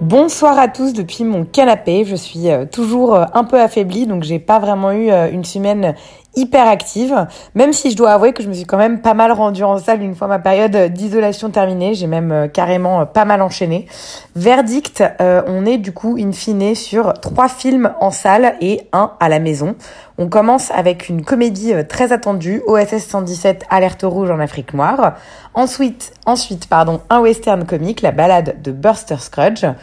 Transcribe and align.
Bonsoir 0.00 0.58
à 0.58 0.66
tous 0.66 0.92
depuis 0.92 1.22
mon 1.22 1.44
canapé. 1.44 2.04
Je 2.04 2.16
suis 2.16 2.50
euh, 2.50 2.66
toujours 2.66 3.14
euh, 3.14 3.24
un 3.32 3.44
peu 3.44 3.60
affaiblie, 3.60 4.06
donc 4.06 4.24
j'ai 4.24 4.40
pas 4.40 4.58
vraiment 4.58 4.90
eu 4.90 5.08
euh, 5.10 5.30
une 5.30 5.44
semaine 5.44 5.94
hyper 6.36 6.68
active, 6.68 7.26
même 7.54 7.72
si 7.72 7.90
je 7.90 7.96
dois 7.96 8.12
avouer 8.12 8.32
que 8.32 8.42
je 8.42 8.48
me 8.48 8.54
suis 8.54 8.64
quand 8.64 8.76
même 8.76 9.00
pas 9.00 9.14
mal 9.14 9.32
rendue 9.32 9.64
en 9.64 9.78
salle 9.78 10.02
une 10.02 10.14
fois 10.14 10.28
ma 10.28 10.38
période 10.38 10.92
d'isolation 10.92 11.50
terminée. 11.50 11.94
J'ai 11.94 12.06
même 12.06 12.48
carrément 12.52 13.06
pas 13.06 13.24
mal 13.24 13.42
enchaîné. 13.42 13.86
Verdict, 14.34 15.02
on 15.20 15.66
est 15.66 15.78
du 15.78 15.92
coup 15.92 16.16
in 16.18 16.32
fine 16.32 16.74
sur 16.74 17.12
trois 17.14 17.48
films 17.48 17.92
en 18.00 18.10
salle 18.10 18.54
et 18.60 18.88
un 18.92 19.12
à 19.20 19.28
la 19.28 19.38
maison. 19.38 19.76
On 20.18 20.28
commence 20.28 20.70
avec 20.70 21.08
une 21.08 21.24
comédie 21.24 21.72
très 21.88 22.12
attendue, 22.12 22.62
OSS 22.66 23.06
117 23.08 23.64
Alerte 23.68 24.02
rouge 24.04 24.30
en 24.30 24.38
Afrique 24.38 24.74
noire. 24.74 25.14
Ensuite, 25.54 26.12
ensuite 26.26 26.68
pardon, 26.68 27.00
un 27.10 27.20
western 27.20 27.64
comique, 27.64 28.02
La 28.02 28.12
balade 28.12 28.62
de 28.62 28.72
Buster 28.72 29.16
Scruggs. 29.18 29.74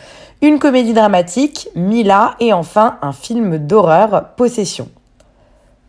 Une 0.42 0.58
comédie 0.58 0.94
dramatique, 0.94 1.70
Mila, 1.76 2.36
et 2.40 2.52
enfin 2.52 2.97
un 3.02 3.12
film 3.12 3.59
d'horreur, 3.59 4.30
Possession. 4.38 4.90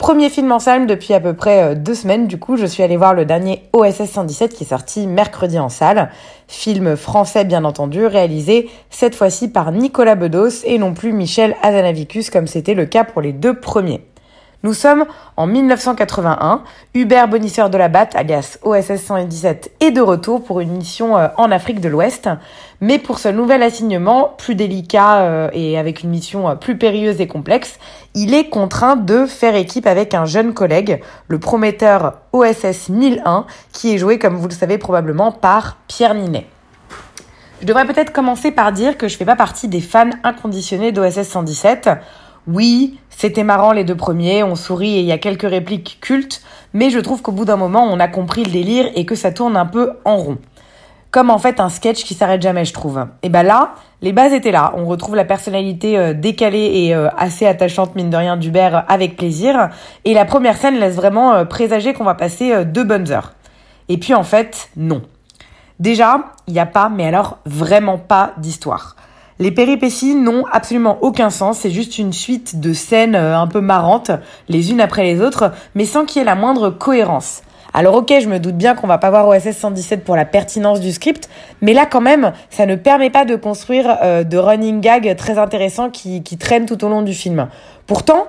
Premier 0.02 0.30
film 0.30 0.50
en 0.50 0.58
salle 0.58 0.88
depuis 0.88 1.14
à 1.14 1.20
peu 1.20 1.32
près 1.32 1.76
deux 1.76 1.94
semaines, 1.94 2.26
du 2.26 2.36
coup 2.36 2.56
je 2.56 2.66
suis 2.66 2.82
allée 2.82 2.96
voir 2.96 3.14
le 3.14 3.24
dernier 3.24 3.62
OSS 3.72 4.10
117 4.10 4.52
qui 4.52 4.64
est 4.64 4.66
sorti 4.66 5.06
mercredi 5.06 5.60
en 5.60 5.68
salle. 5.68 6.10
Film 6.48 6.96
français 6.96 7.44
bien 7.44 7.62
entendu, 7.64 8.04
réalisé 8.04 8.68
cette 8.90 9.14
fois-ci 9.14 9.46
par 9.46 9.70
Nicolas 9.70 10.16
Bedos 10.16 10.64
et 10.64 10.78
non 10.78 10.92
plus 10.92 11.12
Michel 11.12 11.54
Azanavicus 11.62 12.30
comme 12.30 12.48
c'était 12.48 12.74
le 12.74 12.86
cas 12.86 13.04
pour 13.04 13.22
les 13.22 13.32
deux 13.32 13.54
premiers. 13.54 14.00
Nous 14.64 14.74
sommes 14.74 15.06
en 15.36 15.48
1981. 15.48 16.62
Hubert 16.94 17.26
Bonisseur 17.26 17.68
de 17.68 17.76
la 17.76 17.88
Batte, 17.88 18.14
alias 18.14 18.58
OSS 18.62 18.96
117, 18.96 19.72
est 19.80 19.90
de 19.90 20.00
retour 20.00 20.44
pour 20.44 20.60
une 20.60 20.70
mission 20.70 21.18
euh, 21.18 21.26
en 21.36 21.50
Afrique 21.50 21.80
de 21.80 21.88
l'Ouest. 21.88 22.28
Mais 22.80 23.00
pour 23.00 23.18
ce 23.18 23.28
nouvel 23.28 23.64
assignement, 23.64 24.32
plus 24.38 24.54
délicat 24.54 25.22
euh, 25.22 25.50
et 25.52 25.78
avec 25.78 26.04
une 26.04 26.10
mission 26.10 26.48
euh, 26.48 26.54
plus 26.54 26.78
périlleuse 26.78 27.20
et 27.20 27.26
complexe, 27.26 27.80
il 28.14 28.34
est 28.34 28.50
contraint 28.50 28.94
de 28.94 29.26
faire 29.26 29.56
équipe 29.56 29.88
avec 29.88 30.14
un 30.14 30.26
jeune 30.26 30.54
collègue, 30.54 31.02
le 31.26 31.40
prometteur 31.40 32.20
OSS 32.32 32.88
1001, 32.88 33.46
qui 33.72 33.92
est 33.92 33.98
joué, 33.98 34.20
comme 34.20 34.36
vous 34.36 34.46
le 34.46 34.54
savez 34.54 34.78
probablement, 34.78 35.32
par 35.32 35.78
Pierre 35.88 36.14
Ninet. 36.14 36.46
Je 37.62 37.66
devrais 37.66 37.86
peut-être 37.86 38.12
commencer 38.12 38.50
par 38.50 38.72
dire 38.72 38.96
que 38.96 39.06
je 39.06 39.16
fais 39.16 39.24
pas 39.24 39.36
partie 39.36 39.68
des 39.68 39.80
fans 39.80 40.10
inconditionnés 40.24 40.90
d'OSS 40.90 41.22
117. 41.22 41.90
Oui, 42.48 42.98
c'était 43.08 43.44
marrant 43.44 43.72
les 43.72 43.84
deux 43.84 43.96
premiers, 43.96 44.42
on 44.42 44.56
sourit 44.56 44.96
et 44.96 45.00
il 45.00 45.06
y 45.06 45.12
a 45.12 45.18
quelques 45.18 45.48
répliques 45.48 45.98
cultes, 46.00 46.42
mais 46.72 46.90
je 46.90 46.98
trouve 46.98 47.22
qu'au 47.22 47.30
bout 47.30 47.44
d'un 47.44 47.56
moment, 47.56 47.84
on 47.84 48.00
a 48.00 48.08
compris 48.08 48.42
le 48.42 48.50
délire 48.50 48.90
et 48.96 49.06
que 49.06 49.14
ça 49.14 49.30
tourne 49.30 49.56
un 49.56 49.66
peu 49.66 49.92
en 50.04 50.16
rond. 50.16 50.38
Comme 51.12 51.30
en 51.30 51.38
fait 51.38 51.60
un 51.60 51.68
sketch 51.68 52.04
qui 52.04 52.14
s'arrête 52.14 52.42
jamais, 52.42 52.64
je 52.64 52.72
trouve. 52.72 53.06
Et 53.22 53.28
ben 53.28 53.42
là, 53.42 53.74
les 54.00 54.12
bases 54.12 54.32
étaient 54.32 54.50
là. 54.50 54.72
On 54.76 54.86
retrouve 54.86 55.14
la 55.14 55.26
personnalité 55.26 55.98
euh, 55.98 56.14
décalée 56.14 56.70
et 56.74 56.94
euh, 56.94 57.10
assez 57.16 57.46
attachante, 57.46 57.94
mine 57.94 58.08
de 58.08 58.16
rien, 58.16 58.36
d'Hubert 58.38 58.86
avec 58.88 59.16
plaisir. 59.16 59.68
Et 60.04 60.14
la 60.14 60.24
première 60.24 60.56
scène 60.56 60.80
laisse 60.80 60.96
vraiment 60.96 61.34
euh, 61.34 61.44
présager 61.44 61.92
qu'on 61.92 62.04
va 62.04 62.14
passer 62.14 62.64
deux 62.64 62.82
bonnes 62.82 63.12
heures. 63.12 63.34
Et 63.90 63.98
puis 63.98 64.14
en 64.14 64.24
fait, 64.24 64.70
non. 64.76 65.02
Déjà, 65.78 66.32
il 66.46 66.54
n'y 66.54 66.60
a 66.60 66.66
pas, 66.66 66.88
mais 66.88 67.06
alors 67.06 67.38
vraiment 67.44 67.98
pas 67.98 68.32
d'histoire. 68.38 68.96
Les 69.42 69.50
péripéties 69.50 70.14
n'ont 70.14 70.44
absolument 70.52 70.98
aucun 71.00 71.28
sens, 71.28 71.58
c'est 71.58 71.72
juste 71.72 71.98
une 71.98 72.12
suite 72.12 72.60
de 72.60 72.72
scènes 72.72 73.16
euh, 73.16 73.36
un 73.36 73.48
peu 73.48 73.60
marrantes, 73.60 74.12
les 74.48 74.70
unes 74.70 74.80
après 74.80 75.02
les 75.02 75.20
autres, 75.20 75.50
mais 75.74 75.84
sans 75.84 76.04
qu'il 76.04 76.20
y 76.20 76.22
ait 76.22 76.24
la 76.24 76.36
moindre 76.36 76.70
cohérence. 76.70 77.42
Alors 77.74 77.96
ok, 77.96 78.14
je 78.22 78.28
me 78.28 78.38
doute 78.38 78.54
bien 78.54 78.76
qu'on 78.76 78.86
va 78.86 78.98
pas 78.98 79.10
voir 79.10 79.26
OSS 79.26 79.56
117 79.56 80.04
pour 80.04 80.14
la 80.14 80.26
pertinence 80.26 80.78
du 80.78 80.92
script, 80.92 81.28
mais 81.60 81.72
là 81.72 81.86
quand 81.86 82.00
même, 82.00 82.34
ça 82.50 82.66
ne 82.66 82.76
permet 82.76 83.10
pas 83.10 83.24
de 83.24 83.34
construire 83.34 83.98
euh, 84.04 84.22
de 84.22 84.38
running 84.38 84.80
gags 84.80 85.16
très 85.16 85.36
intéressants 85.40 85.90
qui, 85.90 86.22
qui 86.22 86.38
traînent 86.38 86.66
tout 86.66 86.84
au 86.84 86.88
long 86.88 87.02
du 87.02 87.12
film. 87.12 87.48
Pourtant, 87.88 88.28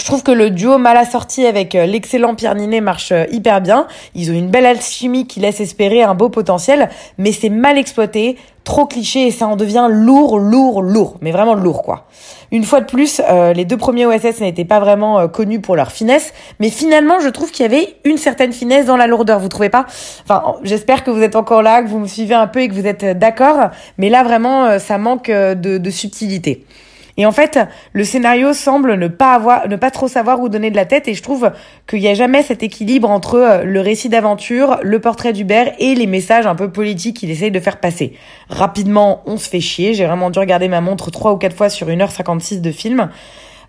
je 0.00 0.04
trouve 0.06 0.22
que 0.22 0.32
le 0.32 0.48
duo 0.48 0.78
mal 0.78 0.96
assorti 0.96 1.44
avec 1.44 1.74
euh, 1.74 1.84
l'excellent 1.84 2.34
Pierre 2.34 2.54
Ninet 2.54 2.80
marche 2.80 3.12
euh, 3.12 3.26
hyper 3.30 3.60
bien. 3.60 3.86
Ils 4.14 4.30
ont 4.30 4.34
une 4.34 4.48
belle 4.48 4.64
alchimie 4.64 5.26
qui 5.26 5.40
laisse 5.40 5.60
espérer 5.60 6.02
un 6.02 6.14
beau 6.14 6.30
potentiel, 6.30 6.88
mais 7.18 7.32
c'est 7.32 7.50
mal 7.50 7.76
exploité, 7.76 8.38
trop 8.64 8.86
cliché 8.86 9.26
et 9.26 9.30
ça 9.30 9.46
en 9.46 9.56
devient 9.56 9.88
lourd, 9.90 10.38
lourd, 10.38 10.80
lourd. 10.80 11.18
Mais 11.20 11.32
vraiment 11.32 11.52
lourd, 11.52 11.82
quoi. 11.82 12.06
Une 12.50 12.64
fois 12.64 12.80
de 12.80 12.86
plus, 12.86 13.20
euh, 13.28 13.52
les 13.52 13.66
deux 13.66 13.76
premiers 13.76 14.06
OSS 14.06 14.40
n'étaient 14.40 14.64
pas 14.64 14.80
vraiment 14.80 15.28
connus 15.28 15.60
pour 15.60 15.76
leur 15.76 15.92
finesse, 15.92 16.32
mais 16.60 16.70
finalement, 16.70 17.20
je 17.20 17.28
trouve 17.28 17.50
qu'il 17.50 17.64
y 17.64 17.66
avait 17.66 17.96
une 18.04 18.16
certaine 18.16 18.54
finesse 18.54 18.86
dans 18.86 18.96
la 18.96 19.06
lourdeur. 19.06 19.38
Vous 19.38 19.48
trouvez 19.48 19.68
pas? 19.68 19.84
Enfin, 20.22 20.54
j'espère 20.62 21.04
que 21.04 21.10
vous 21.10 21.20
êtes 21.20 21.36
encore 21.36 21.60
là, 21.60 21.82
que 21.82 21.88
vous 21.88 21.98
me 21.98 22.06
suivez 22.06 22.34
un 22.34 22.46
peu 22.46 22.60
et 22.60 22.68
que 22.68 22.74
vous 22.74 22.86
êtes 22.86 23.04
d'accord. 23.18 23.68
Mais 23.98 24.08
là, 24.08 24.22
vraiment, 24.22 24.78
ça 24.78 24.96
manque 24.96 25.30
de, 25.30 25.76
de 25.76 25.90
subtilité. 25.90 26.64
Et 27.20 27.26
en 27.26 27.32
fait, 27.32 27.58
le 27.92 28.02
scénario 28.02 28.54
semble 28.54 28.94
ne 28.94 29.06
pas 29.06 29.34
avoir, 29.34 29.68
ne 29.68 29.76
pas 29.76 29.90
trop 29.90 30.08
savoir 30.08 30.40
où 30.40 30.48
donner 30.48 30.70
de 30.70 30.76
la 30.76 30.86
tête 30.86 31.06
et 31.06 31.12
je 31.12 31.22
trouve 31.22 31.52
qu'il 31.86 32.00
n'y 32.00 32.08
a 32.08 32.14
jamais 32.14 32.42
cet 32.42 32.62
équilibre 32.62 33.10
entre 33.10 33.34
euh, 33.34 33.62
le 33.62 33.78
récit 33.82 34.08
d'aventure, 34.08 34.78
le 34.82 35.00
portrait 35.00 35.34
d'Hubert 35.34 35.74
et 35.78 35.94
les 35.94 36.06
messages 36.06 36.46
un 36.46 36.54
peu 36.54 36.72
politiques 36.72 37.18
qu'il 37.18 37.30
essaye 37.30 37.50
de 37.50 37.60
faire 37.60 37.76
passer. 37.76 38.14
Rapidement, 38.48 39.20
on 39.26 39.36
se 39.36 39.50
fait 39.50 39.60
chier. 39.60 39.92
J'ai 39.92 40.06
vraiment 40.06 40.30
dû 40.30 40.38
regarder 40.38 40.68
ma 40.68 40.80
montre 40.80 41.10
trois 41.10 41.34
ou 41.34 41.36
quatre 41.36 41.54
fois 41.54 41.68
sur 41.68 41.88
1h56 41.88 42.62
de 42.62 42.72
film. 42.72 43.10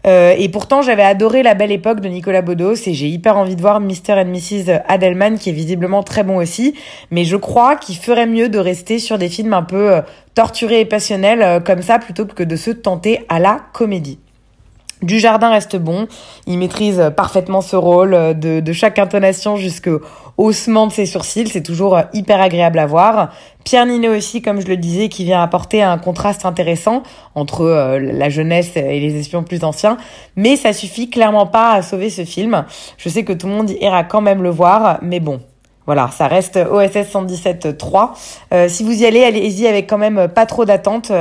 Euh, 0.07 0.33
et 0.37 0.49
pourtant, 0.49 0.81
j'avais 0.81 1.03
adoré 1.03 1.43
La 1.43 1.53
Belle 1.53 1.71
Époque 1.71 1.99
de 1.99 2.07
Nicolas 2.07 2.41
Bedos 2.41 2.87
et 2.87 2.93
j'ai 2.93 3.07
hyper 3.07 3.37
envie 3.37 3.55
de 3.55 3.61
voir 3.61 3.79
Mr. 3.79 4.13
and 4.13 4.25
Mrs. 4.25 4.81
Adelman 4.87 5.37
qui 5.37 5.49
est 5.49 5.53
visiblement 5.53 6.03
très 6.03 6.23
bon 6.23 6.37
aussi. 6.37 6.75
Mais 7.11 7.25
je 7.25 7.37
crois 7.37 7.75
qu'il 7.75 7.95
ferait 7.97 8.27
mieux 8.27 8.49
de 8.49 8.59
rester 8.59 8.99
sur 8.99 9.17
des 9.17 9.29
films 9.29 9.53
un 9.53 9.63
peu 9.63 9.93
euh, 9.93 10.01
torturés 10.33 10.81
et 10.81 10.85
passionnels 10.85 11.41
euh, 11.41 11.59
comme 11.59 11.81
ça 11.81 11.99
plutôt 11.99 12.25
que 12.25 12.43
de 12.43 12.55
se 12.55 12.71
tenter 12.71 13.25
à 13.29 13.39
la 13.39 13.61
comédie. 13.73 14.19
Du 15.01 15.19
Jardin 15.19 15.49
reste 15.49 15.77
bon, 15.77 16.07
il 16.45 16.59
maîtrise 16.59 17.11
parfaitement 17.15 17.61
ce 17.61 17.75
rôle 17.75 18.11
de, 18.39 18.59
de 18.59 18.73
chaque 18.73 18.99
intonation 18.99 19.55
jusqu'au 19.55 20.01
haussement 20.37 20.87
de 20.87 20.91
ses 20.91 21.05
sourcils, 21.05 21.47
c'est 21.47 21.63
toujours 21.63 21.99
hyper 22.13 22.41
agréable 22.41 22.79
à 22.79 22.85
voir. 22.85 23.31
Pierre 23.63 23.85
Ninet 23.85 24.09
aussi, 24.09 24.41
comme 24.41 24.61
je 24.61 24.67
le 24.67 24.77
disais, 24.77 25.09
qui 25.09 25.23
vient 25.23 25.41
apporter 25.41 25.83
un 25.83 25.97
contraste 25.97 26.45
intéressant 26.45 27.03
entre 27.35 27.61
euh, 27.61 27.99
la 27.99 28.29
jeunesse 28.29 28.75
et 28.75 28.99
les 28.99 29.19
espions 29.19 29.43
plus 29.43 29.63
anciens, 29.63 29.97
mais 30.35 30.55
ça 30.55 30.73
suffit 30.73 31.09
clairement 31.09 31.45
pas 31.45 31.73
à 31.73 31.81
sauver 31.81 32.09
ce 32.09 32.25
film. 32.25 32.65
Je 32.97 33.09
sais 33.09 33.23
que 33.23 33.33
tout 33.33 33.47
le 33.47 33.53
monde 33.53 33.69
ira 33.69 34.03
quand 34.03 34.21
même 34.21 34.41
le 34.41 34.49
voir, 34.49 34.99
mais 35.01 35.19
bon, 35.19 35.41
voilà, 35.85 36.09
ça 36.15 36.27
reste 36.27 36.57
OSS 36.57 37.09
117 37.09 37.77
3. 37.77 38.13
Euh, 38.53 38.69
si 38.69 38.83
vous 38.83 39.01
y 39.01 39.05
allez, 39.05 39.23
allez-y 39.23 39.67
avec 39.67 39.89
quand 39.89 39.97
même 39.97 40.27
pas 40.27 40.45
trop 40.45 40.65
d'attente. 40.65 41.11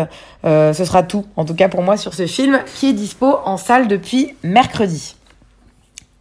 Euh, 0.45 0.73
ce 0.73 0.85
sera 0.85 1.03
tout, 1.03 1.25
en 1.37 1.45
tout 1.45 1.55
cas 1.55 1.69
pour 1.69 1.83
moi, 1.83 1.97
sur 1.97 2.15
ce 2.15 2.27
film 2.27 2.61
qui 2.75 2.91
est 2.91 2.93
dispo 2.93 3.37
en 3.45 3.57
salle 3.57 3.89
depuis 3.89 4.35
mercredi. 4.43 5.17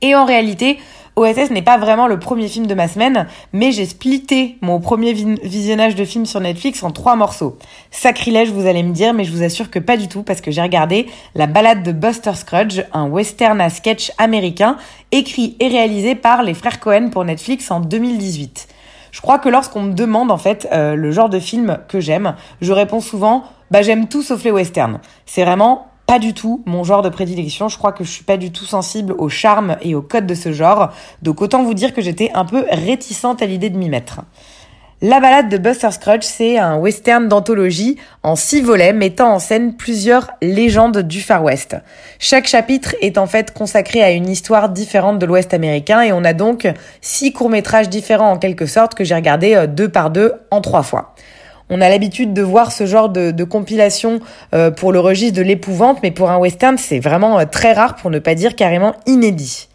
Et 0.02 0.16
en 0.16 0.26
réalité, 0.26 0.80
OSS 1.16 1.52
n'est 1.52 1.62
pas 1.62 1.78
vraiment 1.78 2.08
le 2.08 2.20
premier 2.20 2.48
film 2.48 2.68
de 2.68 2.74
ma 2.74 2.88
semaine, 2.88 3.28
mais 3.54 3.72
j'ai 3.72 3.86
splitté 3.86 4.58
mon 4.62 4.80
premier 4.80 5.14
visionnage 5.14 5.96
de 5.96 6.06
film 6.06 6.26
sur 6.26 6.40
Netflix 6.40 6.84
en 6.84 6.92
trois 6.92 7.16
morceaux. 7.16 7.58
Sacrilège, 7.92 8.52
vous 8.52 8.68
allez 8.68 8.84
me 8.84 8.94
dire, 8.94 9.14
mais 9.14 9.24
je 9.24 9.32
vous 9.32 9.44
assure 9.44 9.70
que 9.70 9.80
pas 9.80 9.98
du 9.98 10.08
tout, 10.08 10.24
parce 10.24 10.42
que 10.42 10.52
j'ai 10.52 10.62
regardé 10.62 11.08
La 11.36 11.48
balade 11.48 11.84
de 11.84 11.92
Buster 11.92 12.34
Scruggs, 12.36 12.86
un 12.94 13.08
western 13.08 13.60
à 13.62 13.70
sketch 13.70 14.12
américain, 14.18 14.78
écrit 15.12 15.56
et 15.60 15.68
réalisé 15.68 16.16
par 16.16 16.44
les 16.44 16.54
frères 16.54 16.80
Cohen 16.80 17.10
pour 17.12 17.26
Netflix 17.26 17.72
en 17.72 17.80
2018. 17.80 18.68
Je 19.12 19.22
crois 19.22 19.40
que 19.40 19.50
lorsqu'on 19.50 19.82
me 19.82 19.94
demande 19.94 20.32
en 20.32 20.38
fait 20.38 20.68
euh, 20.72 20.96
le 20.96 21.12
genre 21.12 21.30
de 21.30 21.40
film 21.40 21.80
que 21.88 22.00
j'aime, 22.00 22.36
je 22.62 22.72
réponds 22.72 23.02
souvent 23.02 23.44
bah 23.72 23.82
j'aime 23.82 24.08
tout 24.08 24.24
sauf 24.24 24.44
les 24.44 24.52
westerns. 24.52 25.00
C'est 25.26 25.44
vraiment 25.44 25.89
pas 26.10 26.18
du 26.18 26.34
tout 26.34 26.64
mon 26.66 26.84
genre 26.84 27.04
de 27.04 27.10
prédilection. 27.10 27.70
Je 27.70 27.78
crois 27.78 27.92
que 27.92 28.04
je 28.04 28.10
suis 28.10 28.24
pas 28.24 28.38
du 28.38 28.52
tout 28.52 28.66
sensible 28.66 29.14
au 29.20 29.30
charme 29.30 29.78
et 29.84 29.94
au 29.94 30.02
code 30.02 30.26
de 30.26 30.34
ce 30.34 30.52
genre. 30.52 30.92
Donc 31.22 31.40
autant 31.40 31.62
vous 31.62 31.76
dire 31.76 31.94
que 31.94 32.02
j'étais 32.02 32.32
un 32.34 32.46
peu 32.46 32.66
réticente 32.72 33.44
à 33.44 33.46
l'idée 33.46 33.70
de 33.70 33.78
m'y 33.78 33.90
mettre. 33.90 34.22
La 35.04 35.20
balade 35.20 35.50
de 35.50 35.60
Buster 35.60 35.92
Scruggs, 35.92 36.24
c'est 36.24 36.58
un 36.58 36.78
western 36.78 37.28
d'anthologie 37.28 37.98
en 38.24 38.36
six 38.36 38.62
volets 38.62 38.92
mettant 38.92 39.36
en 39.36 39.38
scène 39.38 39.78
plusieurs 39.78 40.32
légendes 40.42 40.98
du 40.98 41.22
Far 41.22 41.44
West. 41.44 41.78
Chaque 42.18 42.48
chapitre 42.48 42.96
est 43.02 43.20
en 43.20 43.28
fait 43.28 43.54
consacré 43.54 44.02
à 44.02 44.10
une 44.10 44.30
histoire 44.30 44.70
différente 44.70 45.20
de 45.20 45.28
l'Ouest 45.28 45.54
américain 45.54 46.02
et 46.02 46.12
on 46.12 46.26
a 46.26 46.34
donc 46.34 46.68
six 47.02 47.34
courts-métrages 47.34 47.88
différents 47.88 48.32
en 48.32 48.38
quelque 48.40 48.66
sorte 48.66 48.96
que 48.96 49.04
j'ai 49.04 49.14
regardé 49.14 49.54
euh, 49.54 49.68
deux 49.68 49.90
par 49.90 50.10
deux 50.10 50.34
en 50.50 50.60
trois 50.62 50.82
fois. 50.82 51.14
On 51.70 51.82
a 51.82 51.90
l'habitude 51.90 52.34
de 52.34 52.42
voir 52.42 52.72
ce 52.72 52.86
genre 52.86 53.10
de, 53.10 53.44
compilation 53.44 54.20
euh, 54.54 54.72
pour 54.72 54.92
le 54.92 55.00
registre 55.00 55.38
de 55.38 55.44
l'épouvante, 55.44 56.00
mais 56.02 56.12
pour 56.12 56.30
un 56.30 56.38
western, 56.38 56.78
c'est 56.78 57.00
vraiment 57.00 57.40
euh, 57.40 57.46
très 57.46 57.74
rare, 57.74 57.96
pour 57.96 58.10
ne 58.10 58.20
pas 58.20 58.36
dire 58.36 58.56
carrément 58.56 58.96
inédit. 59.06 59.68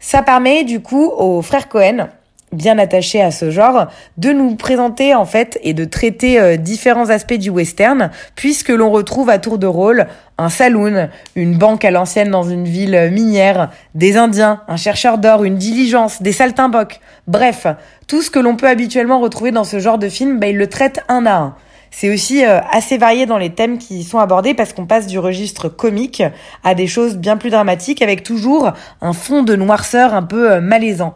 Ça 0.00 0.22
permet 0.22 0.64
du 0.64 0.80
coup 0.80 1.10
aux 1.16 1.40
frères 1.40 1.68
Cohen 1.68 2.08
bien 2.54 2.78
attachés 2.78 3.20
à 3.20 3.30
ce 3.30 3.50
genre, 3.50 3.86
de 4.16 4.30
nous 4.32 4.54
présenter 4.56 5.14
en 5.14 5.24
fait 5.24 5.58
et 5.62 5.74
de 5.74 5.84
traiter 5.84 6.40
euh, 6.40 6.56
différents 6.56 7.10
aspects 7.10 7.34
du 7.34 7.50
western, 7.50 8.10
puisque 8.34 8.70
l'on 8.70 8.90
retrouve 8.90 9.30
à 9.30 9.38
tour 9.38 9.58
de 9.58 9.66
rôle 9.66 10.06
un 10.38 10.48
saloon, 10.48 11.08
une 11.36 11.56
banque 11.56 11.84
à 11.84 11.90
l'ancienne 11.90 12.30
dans 12.30 12.42
une 12.42 12.64
ville 12.64 13.10
minière, 13.12 13.70
des 13.94 14.16
Indiens, 14.16 14.62
un 14.66 14.76
chercheur 14.76 15.18
d'or, 15.18 15.44
une 15.44 15.56
diligence, 15.56 16.22
des 16.22 16.32
saltimbanques, 16.32 17.00
bref, 17.28 17.66
tout 18.08 18.22
ce 18.22 18.30
que 18.30 18.40
l'on 18.40 18.56
peut 18.56 18.68
habituellement 18.68 19.20
retrouver 19.20 19.52
dans 19.52 19.64
ce 19.64 19.78
genre 19.78 19.98
de 19.98 20.08
film, 20.08 20.40
bah, 20.40 20.48
il 20.48 20.56
le 20.56 20.66
traite 20.66 21.00
un 21.08 21.26
à 21.26 21.34
un. 21.36 21.54
C'est 21.96 22.12
aussi 22.12 22.44
euh, 22.44 22.58
assez 22.72 22.98
varié 22.98 23.24
dans 23.24 23.38
les 23.38 23.50
thèmes 23.50 23.78
qui 23.78 23.98
y 23.98 24.02
sont 24.02 24.18
abordés 24.18 24.52
parce 24.52 24.72
qu'on 24.72 24.84
passe 24.84 25.06
du 25.06 25.20
registre 25.20 25.68
comique 25.68 26.24
à 26.64 26.74
des 26.74 26.88
choses 26.88 27.16
bien 27.16 27.36
plus 27.36 27.50
dramatiques 27.50 28.02
avec 28.02 28.24
toujours 28.24 28.72
un 29.00 29.12
fond 29.12 29.44
de 29.44 29.54
noirceur 29.54 30.12
un 30.12 30.24
peu 30.24 30.54
euh, 30.54 30.60
malaisant. 30.60 31.14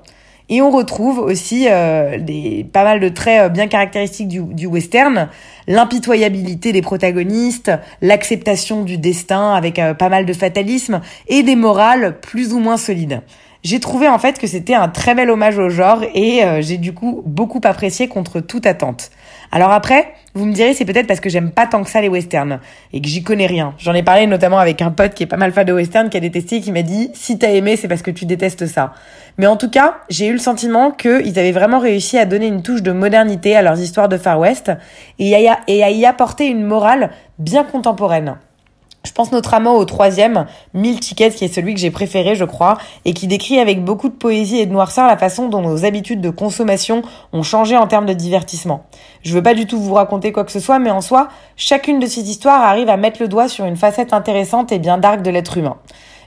Et 0.50 0.62
on 0.62 0.70
retrouve 0.70 1.18
aussi 1.18 1.66
euh, 1.70 2.18
des, 2.18 2.66
pas 2.72 2.82
mal 2.82 3.00
de 3.00 3.08
traits 3.08 3.42
euh, 3.42 3.48
bien 3.50 3.66
caractéristiques 3.66 4.28
du, 4.28 4.40
du 4.40 4.66
western, 4.66 5.28
l'impitoyabilité 5.66 6.72
des 6.72 6.80
protagonistes, 6.80 7.70
l'acceptation 8.00 8.82
du 8.82 8.96
destin 8.96 9.52
avec 9.52 9.78
euh, 9.78 9.92
pas 9.92 10.08
mal 10.08 10.24
de 10.24 10.32
fatalisme 10.32 11.02
et 11.26 11.42
des 11.42 11.56
morales 11.56 12.18
plus 12.20 12.54
ou 12.54 12.60
moins 12.60 12.78
solides. 12.78 13.20
J'ai 13.64 13.80
trouvé 13.80 14.08
en 14.08 14.18
fait 14.18 14.38
que 14.38 14.46
c'était 14.46 14.74
un 14.74 14.88
très 14.88 15.14
bel 15.14 15.30
hommage 15.30 15.58
au 15.58 15.68
genre 15.68 16.02
et 16.14 16.42
j'ai 16.60 16.78
du 16.78 16.94
coup 16.94 17.22
beaucoup 17.26 17.60
apprécié 17.64 18.06
contre 18.08 18.40
toute 18.40 18.66
attente. 18.66 19.10
Alors 19.50 19.72
après, 19.72 20.14
vous 20.34 20.44
me 20.44 20.52
direz, 20.52 20.74
c'est 20.74 20.84
peut-être 20.84 21.06
parce 21.06 21.20
que 21.20 21.28
j'aime 21.28 21.50
pas 21.50 21.66
tant 21.66 21.82
que 21.82 21.90
ça 21.90 22.00
les 22.00 22.08
westerns 22.08 22.60
et 22.92 23.00
que 23.00 23.08
j'y 23.08 23.22
connais 23.22 23.46
rien. 23.46 23.74
J'en 23.78 23.94
ai 23.94 24.02
parlé 24.02 24.26
notamment 24.26 24.58
avec 24.58 24.82
un 24.82 24.90
pote 24.90 25.14
qui 25.14 25.22
est 25.22 25.26
pas 25.26 25.38
mal 25.38 25.52
fan 25.52 25.66
de 25.66 25.72
western, 25.72 26.08
qui 26.08 26.16
a 26.16 26.20
détesté, 26.20 26.56
et 26.56 26.60
qui 26.60 26.70
m'a 26.70 26.82
dit 26.82 27.10
si 27.14 27.38
t'as 27.38 27.50
aimé, 27.50 27.76
c'est 27.76 27.88
parce 27.88 28.02
que 28.02 28.10
tu 28.10 28.26
détestes 28.26 28.66
ça. 28.66 28.92
Mais 29.38 29.46
en 29.46 29.56
tout 29.56 29.70
cas, 29.70 29.96
j'ai 30.08 30.26
eu 30.26 30.32
le 30.32 30.38
sentiment 30.38 30.90
qu'ils 30.90 31.38
avaient 31.38 31.52
vraiment 31.52 31.78
réussi 31.78 32.18
à 32.18 32.26
donner 32.26 32.46
une 32.46 32.62
touche 32.62 32.82
de 32.82 32.92
modernité 32.92 33.56
à 33.56 33.62
leurs 33.62 33.80
histoires 33.80 34.08
de 34.08 34.18
Far 34.18 34.38
West 34.38 34.70
et 35.18 35.34
à 35.34 35.90
y 35.90 36.06
apporter 36.06 36.46
une 36.46 36.64
morale 36.64 37.10
bien 37.38 37.64
contemporaine. 37.64 38.36
Je 39.08 39.14
pense 39.14 39.32
notamment 39.32 39.76
au 39.76 39.86
troisième, 39.86 40.44
Mille 40.74 41.00
Tickets, 41.00 41.34
qui 41.34 41.46
est 41.46 41.54
celui 41.54 41.72
que 41.72 41.80
j'ai 41.80 41.90
préféré, 41.90 42.34
je 42.34 42.44
crois, 42.44 42.76
et 43.06 43.14
qui 43.14 43.26
décrit 43.26 43.58
avec 43.58 43.82
beaucoup 43.82 44.10
de 44.10 44.14
poésie 44.14 44.58
et 44.58 44.66
de 44.66 44.72
noirceur 44.72 45.06
la 45.06 45.16
façon 45.16 45.48
dont 45.48 45.62
nos 45.62 45.86
habitudes 45.86 46.20
de 46.20 46.28
consommation 46.28 47.00
ont 47.32 47.42
changé 47.42 47.74
en 47.74 47.86
termes 47.86 48.04
de 48.04 48.12
divertissement. 48.12 48.84
Je 49.22 49.32
veux 49.32 49.42
pas 49.42 49.54
du 49.54 49.66
tout 49.66 49.80
vous 49.80 49.94
raconter 49.94 50.30
quoi 50.30 50.44
que 50.44 50.52
ce 50.52 50.60
soit, 50.60 50.78
mais 50.78 50.90
en 50.90 51.00
soi, 51.00 51.28
chacune 51.56 52.00
de 52.00 52.06
ces 52.06 52.28
histoires 52.28 52.60
arrive 52.60 52.90
à 52.90 52.98
mettre 52.98 53.22
le 53.22 53.28
doigt 53.28 53.48
sur 53.48 53.64
une 53.64 53.76
facette 53.76 54.12
intéressante 54.12 54.72
et 54.72 54.78
bien 54.78 54.98
dark 54.98 55.22
de 55.22 55.30
l'être 55.30 55.56
humain. 55.56 55.78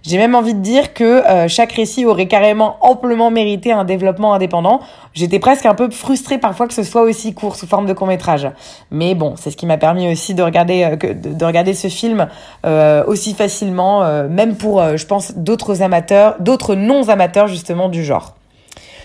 J'ai 0.03 0.17
même 0.17 0.33
envie 0.33 0.53
de 0.53 0.61
dire 0.61 0.93
que 0.93 1.03
euh, 1.03 1.47
chaque 1.47 1.73
récit 1.73 2.05
aurait 2.05 2.27
carrément 2.27 2.77
amplement 2.81 3.29
mérité 3.29 3.71
un 3.71 3.85
développement 3.85 4.33
indépendant. 4.33 4.79
J'étais 5.13 5.39
presque 5.39 5.65
un 5.65 5.75
peu 5.75 5.89
frustrée 5.91 6.39
parfois 6.39 6.67
que 6.67 6.73
ce 6.73 6.83
soit 6.83 7.03
aussi 7.03 7.33
court 7.33 7.55
sous 7.55 7.67
forme 7.67 7.85
de 7.85 7.93
court 7.93 8.07
métrage. 8.07 8.49
Mais 8.89 9.13
bon, 9.13 9.35
c'est 9.37 9.51
ce 9.51 9.57
qui 9.57 9.65
m'a 9.65 9.77
permis 9.77 10.11
aussi 10.11 10.33
de 10.33 10.41
regarder 10.41 10.83
euh, 10.83 11.13
de, 11.13 11.45
regarder 11.45 11.73
ce 11.73 11.87
film 11.87 12.27
euh, 12.65 13.03
aussi 13.05 13.33
facilement, 13.33 14.03
même 14.29 14.55
pour, 14.55 14.81
je 14.97 15.05
pense, 15.05 15.35
d'autres 15.35 15.81
amateurs, 15.81 16.35
d'autres 16.39 16.75
non 16.75 17.09
amateurs 17.09 17.47
justement 17.47 17.89
du 17.89 18.03
genre. 18.03 18.35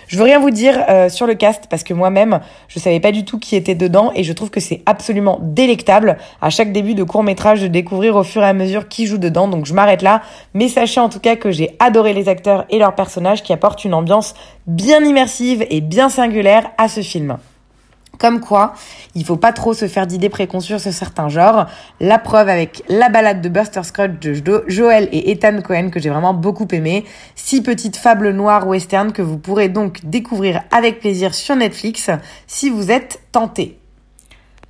Je 0.07 0.17
veux 0.17 0.23
rien 0.23 0.39
vous 0.39 0.51
dire 0.51 0.85
euh, 0.89 1.09
sur 1.09 1.27
le 1.27 1.35
cast 1.35 1.67
parce 1.69 1.83
que 1.83 1.93
moi-même, 1.93 2.39
je 2.69 2.79
savais 2.79 3.01
pas 3.01 3.11
du 3.11 3.25
tout 3.25 3.39
qui 3.39 3.55
était 3.55 3.75
dedans 3.75 4.11
et 4.15 4.23
je 4.23 4.31
trouve 4.31 4.49
que 4.49 4.61
c'est 4.61 4.81
absolument 4.85 5.39
délectable 5.41 6.17
à 6.41 6.49
chaque 6.49 6.71
début 6.71 6.95
de 6.95 7.03
court 7.03 7.23
métrage 7.23 7.61
de 7.61 7.67
découvrir 7.67 8.15
au 8.15 8.23
fur 8.23 8.41
et 8.41 8.47
à 8.47 8.53
mesure 8.53 8.87
qui 8.87 9.05
joue 9.05 9.17
dedans. 9.17 9.49
Donc 9.49 9.65
je 9.65 9.73
m'arrête 9.73 10.01
là, 10.01 10.21
mais 10.53 10.69
sachez 10.69 11.01
en 11.01 11.09
tout 11.09 11.19
cas 11.19 11.35
que 11.35 11.51
j'ai 11.51 11.75
adoré 11.79 12.13
les 12.13 12.29
acteurs 12.29 12.65
et 12.69 12.79
leurs 12.79 12.95
personnages 12.95 13.43
qui 13.43 13.51
apportent 13.51 13.83
une 13.83 13.93
ambiance 13.93 14.33
bien 14.65 15.03
immersive 15.03 15.65
et 15.69 15.81
bien 15.81 16.07
singulière 16.07 16.71
à 16.77 16.87
ce 16.87 17.01
film. 17.01 17.37
Comme 18.19 18.39
quoi, 18.39 18.73
il 19.15 19.23
faut 19.25 19.37
pas 19.37 19.53
trop 19.53 19.73
se 19.73 19.87
faire 19.87 20.07
d'idées 20.07 20.29
préconçues 20.29 20.79
sur 20.79 20.91
certains 20.91 21.29
genres. 21.29 21.67
La 21.99 22.17
preuve 22.17 22.49
avec 22.49 22.83
la 22.89 23.09
balade 23.09 23.41
de 23.41 23.49
Buster 23.49 23.83
Scruggs 23.83 24.19
de 24.19 24.63
Joel 24.67 25.07
et 25.11 25.31
Ethan 25.31 25.61
Cohen 25.61 25.89
que 25.89 25.99
j'ai 25.99 26.09
vraiment 26.09 26.33
beaucoup 26.33 26.67
aimé. 26.71 27.05
Six 27.35 27.61
petites 27.61 27.97
fables 27.97 28.31
noires 28.31 28.67
western 28.67 29.11
que 29.11 29.21
vous 29.21 29.37
pourrez 29.37 29.69
donc 29.69 29.99
découvrir 30.03 30.63
avec 30.71 30.99
plaisir 30.99 31.35
sur 31.35 31.55
Netflix 31.55 32.09
si 32.47 32.69
vous 32.69 32.91
êtes 32.91 33.21
tenté. 33.31 33.77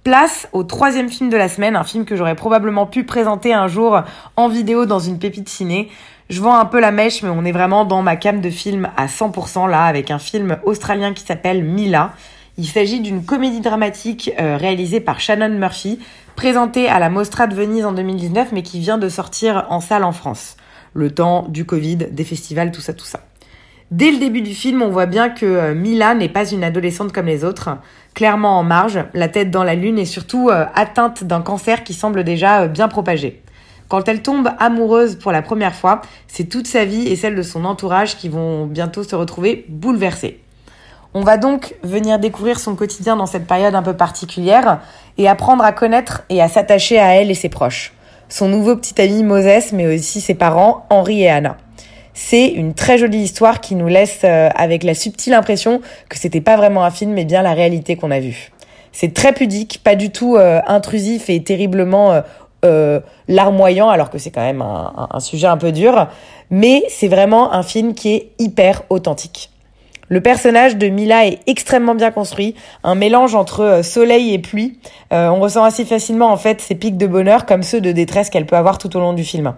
Place 0.04 0.48
au 0.54 0.64
troisième 0.64 1.10
film 1.10 1.30
de 1.30 1.36
la 1.36 1.50
semaine, 1.50 1.76
un 1.76 1.84
film 1.84 2.06
que 2.06 2.16
j'aurais 2.16 2.36
probablement 2.36 2.86
pu 2.86 3.04
présenter 3.04 3.54
un 3.54 3.68
jour 3.68 4.04
en 4.38 4.48
vidéo 4.48 4.86
dans 4.86 5.00
une 5.00 5.20
pépite 5.20 5.50
ciné. 5.50 5.90
Je 6.30 6.42
vends 6.42 6.58
un 6.58 6.66
peu 6.66 6.80
la 6.80 6.92
mèche, 6.92 7.24
mais 7.24 7.30
on 7.30 7.44
est 7.46 7.52
vraiment 7.52 7.86
dans 7.86 8.02
ma 8.02 8.16
cam 8.16 8.42
de 8.42 8.50
film 8.50 8.90
à 8.98 9.08
100% 9.08 9.70
là, 9.70 9.84
avec 9.84 10.12
un 10.12 10.20
film 10.20 10.58
australien 10.64 11.14
qui 11.14 11.24
s'appelle 11.24 11.64
Mila. 11.64 12.14
Il 12.60 12.66
s'agit 12.66 13.02
d'une 13.02 13.24
comédie 13.24 13.62
dramatique 13.62 14.32
euh, 14.40 14.58
réalisée 14.58 15.00
par 15.00 15.20
Shannon 15.20 15.60
Murphy, 15.60 16.00
présentée 16.36 16.88
à 16.90 16.98
la 16.98 17.12
Mostra 17.12 17.46
de 17.46 17.54
Venise 17.54 17.86
en 17.86 17.92
2019, 17.92 18.48
mais 18.52 18.64
qui 18.64 18.80
vient 18.80 18.98
de 18.98 19.10
sortir 19.10 19.68
en 19.70 19.80
salle 19.80 20.04
en 20.04 20.12
France. 20.12 20.58
Le 20.96 21.12
temps 21.12 21.46
du 21.50 21.66
Covid, 21.66 21.98
des 21.98 22.24
festivals, 22.24 22.72
tout 22.72 22.82
ça, 22.82 22.94
tout 22.94 23.06
ça. 23.06 23.20
Dès 23.92 24.10
le 24.10 24.18
début 24.18 24.42
du 24.42 24.56
film, 24.56 24.82
on 24.82 24.90
voit 24.90 25.06
bien 25.06 25.30
que 25.30 25.46
euh, 25.46 25.76
Mila 25.76 26.16
n'est 26.16 26.30
pas 26.30 26.50
une 26.50 26.64
adolescente 26.64 27.14
comme 27.14 27.28
les 27.28 27.46
autres, 27.46 27.78
clairement 28.16 28.58
en 28.58 28.64
marge, 28.64 29.06
la 29.14 29.28
tête 29.28 29.52
dans 29.52 29.64
la 29.64 29.76
lune 29.76 30.00
et 30.00 30.06
surtout 30.06 30.50
euh, 30.50 30.66
atteinte 30.74 31.24
d'un 31.24 31.42
cancer 31.42 31.84
qui 31.84 31.94
semble 31.94 32.24
déjà 32.24 32.68
bien 32.68 32.88
propagé. 32.88 33.44
Quand 33.88 34.10
elle 34.10 34.24
tombe 34.24 34.50
amoureuse 34.58 35.16
pour 35.16 35.32
la 35.32 35.44
première 35.44 35.76
fois, 35.76 36.02
c'est 36.28 36.50
toute 36.50 36.66
sa 36.66 36.86
vie 36.86 37.08
et 37.08 37.16
celle 37.16 37.36
de 37.36 37.44
son 37.44 37.66
entourage 37.66 38.18
qui 38.18 38.30
vont 38.30 38.66
bientôt 38.66 39.04
se 39.04 39.16
retrouver 39.16 39.64
bouleversées. 39.70 40.40
On 41.20 41.22
va 41.22 41.38
donc 41.38 41.74
venir 41.82 42.20
découvrir 42.20 42.60
son 42.60 42.76
quotidien 42.76 43.16
dans 43.16 43.26
cette 43.26 43.48
période 43.48 43.74
un 43.74 43.82
peu 43.82 43.96
particulière 43.96 44.82
et 45.18 45.28
apprendre 45.28 45.64
à 45.64 45.72
connaître 45.72 46.22
et 46.30 46.44
à 46.44 46.48
s'attacher 46.48 47.00
à 47.00 47.16
elle 47.16 47.32
et 47.32 47.34
ses 47.34 47.50
proches. 47.50 47.92
Son 48.30 48.48
nouveau 48.48 48.76
petit 48.76 49.02
ami 49.02 49.24
Moses, 49.24 49.72
mais 49.74 49.96
aussi 49.96 50.22
ses 50.22 50.36
parents, 50.36 50.86
Henri 50.92 51.24
et 51.24 51.30
Anna. 51.32 51.58
C'est 52.14 52.46
une 52.46 52.76
très 52.76 53.00
jolie 53.00 53.18
histoire 53.18 53.62
qui 53.62 53.74
nous 53.74 53.88
laisse 53.88 54.20
euh, 54.26 54.50
avec 54.56 54.84
la 54.84 54.94
subtile 54.94 55.34
impression 55.34 55.82
que 56.08 56.20
c'était 56.20 56.40
pas 56.40 56.56
vraiment 56.56 56.84
un 56.84 56.92
film, 56.92 57.14
mais 57.14 57.26
bien 57.26 57.42
la 57.42 57.56
réalité 57.56 57.96
qu'on 57.96 58.12
a 58.12 58.20
vue. 58.20 58.52
C'est 58.92 59.16
très 59.16 59.34
pudique, 59.34 59.82
pas 59.84 59.96
du 59.96 60.12
tout 60.12 60.36
euh, 60.36 60.62
intrusif 60.68 61.32
et 61.32 61.42
terriblement 61.42 62.22
euh, 62.64 63.00
larmoyant, 63.28 63.90
alors 63.90 64.12
que 64.12 64.20
c'est 64.20 64.30
quand 64.30 64.46
même 64.46 64.62
un 64.62 65.20
sujet 65.20 65.48
un 65.48 65.58
peu 65.58 65.72
dur. 65.72 66.10
Mais 66.52 66.84
c'est 66.90 67.08
vraiment 67.08 67.54
un 67.54 67.64
film 67.64 67.96
qui 67.96 68.14
est 68.14 68.30
hyper 68.38 68.84
authentique. 68.92 69.50
Le 70.10 70.22
personnage 70.22 70.78
de 70.78 70.88
Mila 70.88 71.26
est 71.26 71.40
extrêmement 71.48 71.96
bien 71.96 72.12
construit, 72.12 72.56
un 72.84 72.96
mélange 72.96 73.36
entre 73.36 73.62
euh, 73.62 73.84
soleil 73.84 74.34
et 74.34 74.40
pluie. 74.40 74.80
Euh, 75.12 75.28
on 75.28 75.40
ressent 75.40 75.64
assez 75.64 75.84
facilement 75.84 76.32
en 76.32 76.38
fait 76.38 76.62
ces 76.62 76.76
pics 76.76 76.98
de 76.98 77.08
bonheur 77.08 77.46
comme 77.46 77.64
ceux 77.64 77.82
de 77.82 77.92
détresse 77.92 78.30
qu'elle 78.30 78.46
peut 78.46 78.56
avoir 78.56 78.78
tout 78.78 78.96
au 78.96 79.00
long 79.00 79.14
du 79.14 79.24
film. 79.24 79.54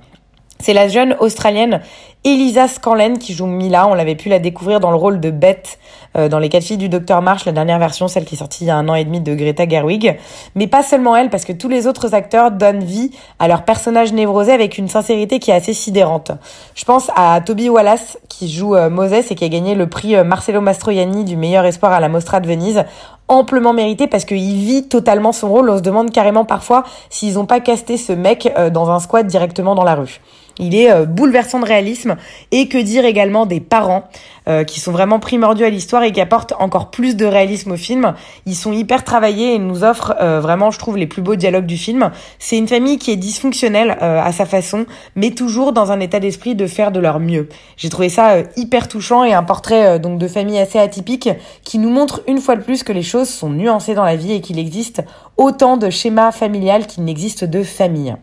C'est 0.61 0.73
la 0.73 0.89
jeune 0.89 1.15
Australienne 1.21 1.79
Elisa 2.25 2.67
Scanlen 2.67 3.17
qui 3.17 3.33
joue 3.33 3.45
Mila. 3.45 3.87
On 3.87 3.93
l'avait 3.93 4.15
pu 4.15 4.27
la 4.27 4.39
découvrir 4.39 4.81
dans 4.81 4.91
le 4.91 4.97
rôle 4.97 5.21
de 5.21 5.31
Beth 5.31 5.79
euh, 6.17 6.27
dans 6.27 6.37
Les 6.37 6.49
quatre 6.49 6.65
filles 6.65 6.75
du 6.75 6.89
Docteur 6.89 7.21
March, 7.21 7.45
la 7.45 7.53
dernière 7.53 7.79
version, 7.79 8.09
celle 8.09 8.25
qui 8.25 8.35
est 8.35 8.39
sortie 8.39 8.65
il 8.65 8.67
y 8.67 8.69
a 8.69 8.75
un 8.75 8.89
an 8.89 8.95
et 8.95 9.05
demi 9.05 9.21
de 9.21 9.33
Greta 9.35 9.65
Gerwig. 9.65 10.17
Mais 10.55 10.67
pas 10.67 10.83
seulement 10.83 11.15
elle, 11.15 11.29
parce 11.29 11.45
que 11.45 11.53
tous 11.53 11.69
les 11.69 11.87
autres 11.87 12.13
acteurs 12.13 12.51
donnent 12.51 12.83
vie 12.83 13.11
à 13.39 13.47
leur 13.47 13.63
personnage 13.63 14.11
névrosé 14.11 14.51
avec 14.51 14.77
une 14.77 14.89
sincérité 14.89 15.39
qui 15.39 15.51
est 15.51 15.53
assez 15.53 15.73
sidérante. 15.73 16.33
Je 16.75 16.83
pense 16.83 17.09
à 17.15 17.39
Toby 17.39 17.69
Wallace 17.69 18.17
qui 18.27 18.51
joue 18.51 18.75
euh, 18.75 18.89
Moses 18.89 19.31
et 19.31 19.35
qui 19.35 19.45
a 19.45 19.49
gagné 19.49 19.75
le 19.75 19.87
prix 19.87 20.17
euh, 20.17 20.25
Marcello 20.25 20.59
Mastroianni 20.59 21.23
du 21.23 21.37
meilleur 21.37 21.63
espoir 21.63 21.93
à 21.93 22.01
la 22.01 22.09
Mostra 22.09 22.41
de 22.41 22.47
Venise 22.47 22.83
amplement 23.29 23.71
mérité 23.71 24.07
parce 24.07 24.25
qu'il 24.25 24.57
vit 24.57 24.89
totalement 24.89 25.31
son 25.31 25.47
rôle. 25.47 25.69
On 25.69 25.77
se 25.77 25.83
demande 25.83 26.11
carrément 26.11 26.43
parfois 26.43 26.83
s'ils 27.09 27.35
n'ont 27.35 27.45
pas 27.45 27.61
casté 27.61 27.95
ce 27.95 28.11
mec 28.11 28.51
dans 28.73 28.89
un 28.89 28.99
squat 28.99 29.25
directement 29.25 29.75
dans 29.75 29.83
la 29.83 29.95
rue. 29.95 30.19
Il 30.59 30.75
est 30.75 30.91
euh, 30.91 31.05
bouleversant 31.05 31.59
de 31.59 31.65
réalisme 31.65 32.17
et 32.51 32.67
que 32.67 32.77
dire 32.77 33.05
également 33.05 33.45
des 33.45 33.61
parents 33.61 34.03
euh, 34.47 34.63
qui 34.63 34.79
sont 34.79 34.91
vraiment 34.91 35.19
primordiaux 35.19 35.65
à 35.65 35.69
l'histoire 35.69 36.03
et 36.03 36.11
qui 36.11 36.19
apportent 36.19 36.53
encore 36.59 36.91
plus 36.91 37.15
de 37.15 37.25
réalisme 37.25 37.71
au 37.71 37.77
film. 37.77 38.13
Ils 38.45 38.55
sont 38.55 38.73
hyper 38.73 39.03
travaillés 39.03 39.55
et 39.55 39.59
nous 39.59 39.83
offrent 39.83 40.15
euh, 40.21 40.41
vraiment, 40.41 40.69
je 40.69 40.77
trouve, 40.77 40.97
les 40.97 41.07
plus 41.07 41.21
beaux 41.21 41.35
dialogues 41.35 41.65
du 41.65 41.77
film. 41.77 42.11
C'est 42.39 42.57
une 42.57 42.67
famille 42.67 42.97
qui 42.97 43.11
est 43.11 43.15
dysfonctionnelle 43.15 43.91
à 44.01 44.31
sa 44.31 44.45
façon, 44.45 44.85
mais 45.15 45.31
toujours 45.31 45.71
dans 45.71 45.91
un 45.91 45.99
état 45.99 46.19
d'esprit 46.19 46.55
de 46.55 46.67
faire 46.67 46.91
de 46.91 46.99
leur 46.99 47.19
mieux. 47.19 47.47
J'ai 47.77 47.89
trouvé 47.89 48.09
ça 48.09 48.37
hyper 48.57 48.87
touchant 48.87 49.23
et 49.23 49.33
un 49.33 49.43
portrait 49.43 49.99
donc 49.99 50.19
de 50.19 50.27
famille 50.27 50.59
assez 50.59 50.79
atypique 50.79 51.29
qui 51.63 51.77
nous 51.77 51.89
montre 51.89 52.21
une 52.27 52.39
fois 52.39 52.55
de 52.55 52.61
plus 52.61 52.83
que 52.83 52.91
les 52.91 53.03
choses 53.03 53.29
sont 53.29 53.49
nuancées 53.49 53.93
dans 53.93 54.03
la 54.03 54.15
vie 54.15 54.33
et 54.33 54.41
qu'il 54.41 54.59
existe 54.59 55.03
autant 55.37 55.77
de 55.77 55.89
schémas 55.89 56.31
familiales 56.31 56.87
qu'il 56.87 57.03
n'existe 57.05 57.45
de 57.45 57.63
familles. 57.63 58.15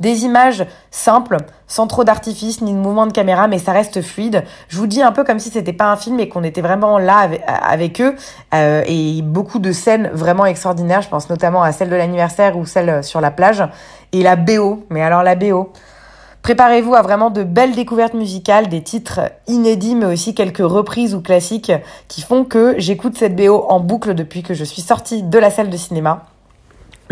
Des 0.00 0.24
images 0.24 0.64
simples, 0.90 1.36
sans 1.66 1.86
trop 1.86 2.04
d'artifice 2.04 2.62
ni 2.62 2.72
de 2.72 2.78
mouvement 2.78 3.06
de 3.06 3.12
caméra, 3.12 3.48
mais 3.48 3.58
ça 3.58 3.72
reste 3.72 4.00
fluide. 4.00 4.44
Je 4.68 4.78
vous 4.78 4.86
dis 4.86 5.02
un 5.02 5.12
peu 5.12 5.24
comme 5.24 5.38
si 5.38 5.50
c'était 5.50 5.74
pas 5.74 5.92
un 5.92 5.96
film 5.96 6.18
et 6.20 6.28
qu'on 6.28 6.42
était 6.42 6.62
vraiment 6.62 6.98
là 6.98 7.28
avec, 7.46 8.00
eux. 8.00 8.16
Euh, 8.54 8.82
et 8.86 9.20
beaucoup 9.20 9.58
de 9.58 9.72
scènes 9.72 10.10
vraiment 10.14 10.46
extraordinaires. 10.46 11.02
Je 11.02 11.10
pense 11.10 11.28
notamment 11.28 11.62
à 11.62 11.72
celle 11.72 11.90
de 11.90 11.96
l'anniversaire 11.96 12.56
ou 12.56 12.64
celle 12.64 13.04
sur 13.04 13.20
la 13.20 13.30
plage. 13.30 13.62
Et 14.12 14.22
la 14.22 14.36
BO. 14.36 14.84
Mais 14.88 15.02
alors 15.02 15.22
la 15.22 15.34
BO. 15.34 15.70
Préparez-vous 16.40 16.94
à 16.94 17.02
vraiment 17.02 17.28
de 17.28 17.44
belles 17.44 17.74
découvertes 17.74 18.14
musicales, 18.14 18.68
des 18.68 18.82
titres 18.82 19.20
inédits, 19.46 19.94
mais 19.94 20.06
aussi 20.06 20.34
quelques 20.34 20.58
reprises 20.58 21.14
ou 21.14 21.20
classiques 21.20 21.72
qui 22.08 22.22
font 22.22 22.44
que 22.44 22.74
j'écoute 22.78 23.18
cette 23.18 23.36
BO 23.36 23.66
en 23.68 23.80
boucle 23.80 24.14
depuis 24.14 24.42
que 24.42 24.54
je 24.54 24.64
suis 24.64 24.80
sortie 24.80 25.22
de 25.22 25.38
la 25.38 25.50
salle 25.50 25.68
de 25.68 25.76
cinéma. 25.76 26.29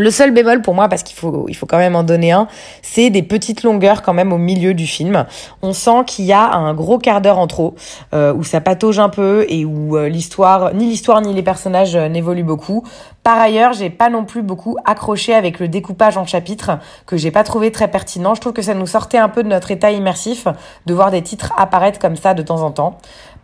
Le 0.00 0.12
seul 0.12 0.30
bémol 0.30 0.62
pour 0.62 0.74
moi, 0.74 0.88
parce 0.88 1.02
qu'il 1.02 1.16
faut, 1.16 1.46
il 1.48 1.54
faut 1.54 1.66
quand 1.66 1.76
même 1.76 1.96
en 1.96 2.04
donner 2.04 2.30
un, 2.30 2.46
c'est 2.82 3.10
des 3.10 3.24
petites 3.24 3.64
longueurs 3.64 4.02
quand 4.02 4.14
même 4.14 4.32
au 4.32 4.38
milieu 4.38 4.72
du 4.72 4.86
film. 4.86 5.26
On 5.60 5.72
sent 5.72 6.04
qu'il 6.06 6.24
y 6.24 6.32
a 6.32 6.52
un 6.52 6.72
gros 6.72 6.98
quart 6.98 7.20
d'heure 7.20 7.38
en 7.38 7.48
trop, 7.48 7.74
euh, 8.14 8.32
où 8.32 8.44
ça 8.44 8.60
patauge 8.60 9.00
un 9.00 9.08
peu 9.08 9.44
et 9.48 9.64
où 9.64 9.96
euh, 9.96 10.08
l'histoire, 10.08 10.72
ni 10.72 10.86
l'histoire 10.86 11.20
ni 11.20 11.34
les 11.34 11.42
personnages 11.42 11.96
euh, 11.96 12.08
n'évoluent 12.08 12.44
beaucoup. 12.44 12.84
Par 13.24 13.40
ailleurs, 13.40 13.72
j'ai 13.72 13.90
pas 13.90 14.08
non 14.08 14.24
plus 14.24 14.42
beaucoup 14.42 14.76
accroché 14.84 15.34
avec 15.34 15.58
le 15.58 15.66
découpage 15.66 16.16
en 16.16 16.24
chapitres, 16.24 16.78
que 17.04 17.16
j'ai 17.16 17.32
pas 17.32 17.42
trouvé 17.42 17.72
très 17.72 17.88
pertinent. 17.88 18.36
Je 18.36 18.40
trouve 18.40 18.52
que 18.52 18.62
ça 18.62 18.74
nous 18.74 18.86
sortait 18.86 19.18
un 19.18 19.28
peu 19.28 19.42
de 19.42 19.48
notre 19.48 19.72
état 19.72 19.90
immersif 19.90 20.46
de 20.86 20.94
voir 20.94 21.10
des 21.10 21.22
titres 21.22 21.52
apparaître 21.58 21.98
comme 21.98 22.14
ça 22.14 22.34
de 22.34 22.42
temps 22.42 22.62
en 22.62 22.70
temps 22.70 22.98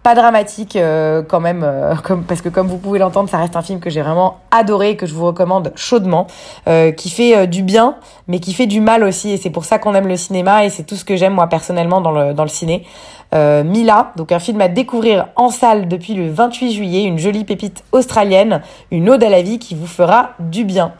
pas 0.04 0.14
dramatique 0.14 0.76
euh, 0.76 1.22
quand 1.26 1.40
même, 1.40 1.62
euh, 1.64 1.96
comme, 2.04 2.24
parce 2.24 2.42
que 2.42 2.50
comme 2.50 2.68
vous 2.68 2.76
pouvez 2.76 3.00
l'entendre, 3.00 3.28
ça 3.28 3.38
reste 3.38 3.56
un 3.56 3.62
film 3.62 3.80
que 3.80 3.88
j'ai 3.88 4.02
vraiment 4.02 4.36
adoré 4.50 4.90
et 4.90 4.96
que 4.96 5.06
je 5.06 5.14
vous 5.14 5.24
recommande 5.24 5.72
chaudement, 5.74 6.28
euh, 6.68 6.92
qui 6.92 7.08
fait 7.08 7.48
du 7.48 7.62
bien, 7.62 7.96
mais 8.28 8.38
qui 8.38 8.52
fait 8.52 8.66
du 8.66 8.80
mal 8.80 9.02
aussi, 9.02 9.30
et 9.30 9.38
c'est 9.38 9.50
pour 9.50 9.64
ça 9.64 9.78
qu'on 9.78 9.94
aime 9.94 10.06
le 10.06 10.16
cinéma, 10.16 10.64
et 10.64 10.68
c'est 10.68 10.84
tout 10.84 10.94
ce 10.94 11.06
que 11.06 11.16
j'aime 11.16 11.32
moi 11.32 11.48
personnellement 11.48 12.02
dans 12.02 12.12
le, 12.12 12.34
dans 12.34 12.44
le 12.44 12.48
ciné. 12.48 12.86
Mila, 13.32 14.12
donc 14.14 14.30
un 14.30 14.38
film 14.38 14.60
à 14.60 14.68
découvrir 14.68 15.26
en 15.34 15.48
salle 15.48 15.88
depuis 15.88 16.14
le 16.14 16.30
28 16.30 16.70
juillet, 16.70 17.02
une 17.02 17.18
jolie 17.18 17.42
pépite 17.42 17.82
australienne, 17.90 18.62
une 18.92 19.10
ode 19.10 19.24
à 19.24 19.28
la 19.28 19.42
vie 19.42 19.58
qui 19.58 19.74
vous 19.74 19.88
fera 19.88 20.34
du 20.38 20.62
bien. 20.62 20.92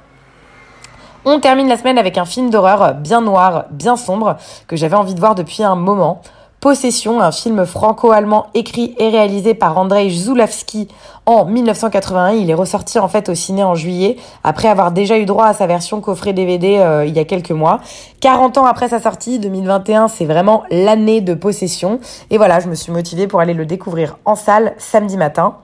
On 1.24 1.38
termine 1.38 1.68
la 1.68 1.76
semaine 1.76 1.96
avec 1.96 2.18
un 2.18 2.24
film 2.24 2.50
d'horreur 2.50 2.94
bien 2.94 3.20
noir, 3.20 3.66
bien 3.70 3.96
sombre, 3.96 4.36
que 4.66 4.74
j'avais 4.74 4.96
envie 4.96 5.14
de 5.14 5.20
voir 5.20 5.36
depuis 5.36 5.62
un 5.62 5.76
moment. 5.76 6.22
Possession, 6.64 7.20
un 7.20 7.30
film 7.30 7.66
franco-allemand 7.66 8.46
écrit 8.54 8.94
et 8.96 9.10
réalisé 9.10 9.52
par 9.52 9.76
Andrzej 9.76 10.08
Zulawski 10.08 10.88
en 11.26 11.44
1981. 11.44 12.30
Il 12.30 12.48
est 12.48 12.54
ressorti 12.54 12.98
en 12.98 13.06
fait 13.06 13.28
au 13.28 13.34
ciné 13.34 13.62
en 13.62 13.74
juillet, 13.74 14.16
après 14.44 14.68
avoir 14.68 14.90
déjà 14.90 15.18
eu 15.18 15.26
droit 15.26 15.44
à 15.44 15.52
sa 15.52 15.66
version 15.66 16.00
coffret 16.00 16.32
DVD 16.32 16.78
euh, 16.78 17.04
il 17.04 17.14
y 17.14 17.18
a 17.18 17.26
quelques 17.26 17.50
mois. 17.50 17.80
40 18.20 18.56
ans 18.56 18.64
après 18.64 18.88
sa 18.88 18.98
sortie, 18.98 19.38
2021, 19.38 20.08
c'est 20.08 20.24
vraiment 20.24 20.62
l'année 20.70 21.20
de 21.20 21.34
Possession. 21.34 22.00
Et 22.30 22.38
voilà, 22.38 22.60
je 22.60 22.68
me 22.68 22.74
suis 22.74 22.92
motivée 22.92 23.26
pour 23.26 23.40
aller 23.40 23.52
le 23.52 23.66
découvrir 23.66 24.16
en 24.24 24.34
salle 24.34 24.72
samedi 24.78 25.18
matin. 25.18 25.56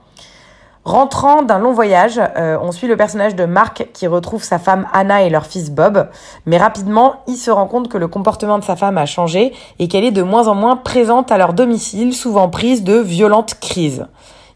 Rentrant 0.83 1.43
d'un 1.43 1.59
long 1.59 1.73
voyage, 1.73 2.19
euh, 2.37 2.57
on 2.59 2.71
suit 2.71 2.87
le 2.87 2.97
personnage 2.97 3.35
de 3.35 3.45
Mark 3.45 3.87
qui 3.93 4.07
retrouve 4.07 4.43
sa 4.43 4.57
femme 4.57 4.87
Anna 4.93 5.21
et 5.21 5.29
leur 5.29 5.45
fils 5.45 5.69
Bob, 5.69 6.09
mais 6.47 6.57
rapidement, 6.57 7.17
il 7.27 7.35
se 7.35 7.51
rend 7.51 7.67
compte 7.67 7.87
que 7.87 7.99
le 7.99 8.07
comportement 8.07 8.57
de 8.57 8.63
sa 8.63 8.75
femme 8.75 8.97
a 8.97 9.05
changé 9.05 9.53
et 9.77 9.87
qu'elle 9.87 10.03
est 10.03 10.11
de 10.11 10.23
moins 10.23 10.47
en 10.47 10.55
moins 10.55 10.77
présente 10.77 11.31
à 11.31 11.37
leur 11.37 11.53
domicile, 11.53 12.15
souvent 12.15 12.49
prise 12.49 12.83
de 12.83 12.95
violentes 12.95 13.59
crises. 13.61 14.07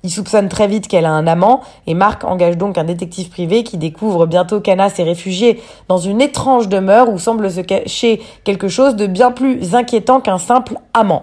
Il 0.01 0.10
soupçonne 0.10 0.50
très 0.50 0.67
vite 0.67 0.88
qu'elle 0.88 1.05
a 1.05 1.12
un 1.12 1.27
amant 1.27 1.62
et 1.86 1.94
Mark 1.94 2.24
engage 2.24 2.58
donc 2.58 2.79
un 2.79 2.86
détective 2.86 3.29
privé 3.29 3.63
qui 3.63 3.77
découvre 3.77 4.25
bientôt 4.25 4.62
qu'Anna 4.62 4.89
s'est 4.89 5.03
réfugiée 5.03 5.62
dans 5.89 6.00
une 6.00 6.22
étrange 6.22 6.70
demeure 6.70 7.10
où 7.10 7.20
semble 7.20 7.51
se 7.51 7.62
cacher 7.62 8.20
quelque 8.44 8.67
chose 8.67 8.96
de 8.96 9.05
bien 9.05 9.32
plus 9.32 9.75
inquiétant 9.75 10.22
qu'un 10.22 10.39
simple 10.39 10.79
amant. 10.96 11.22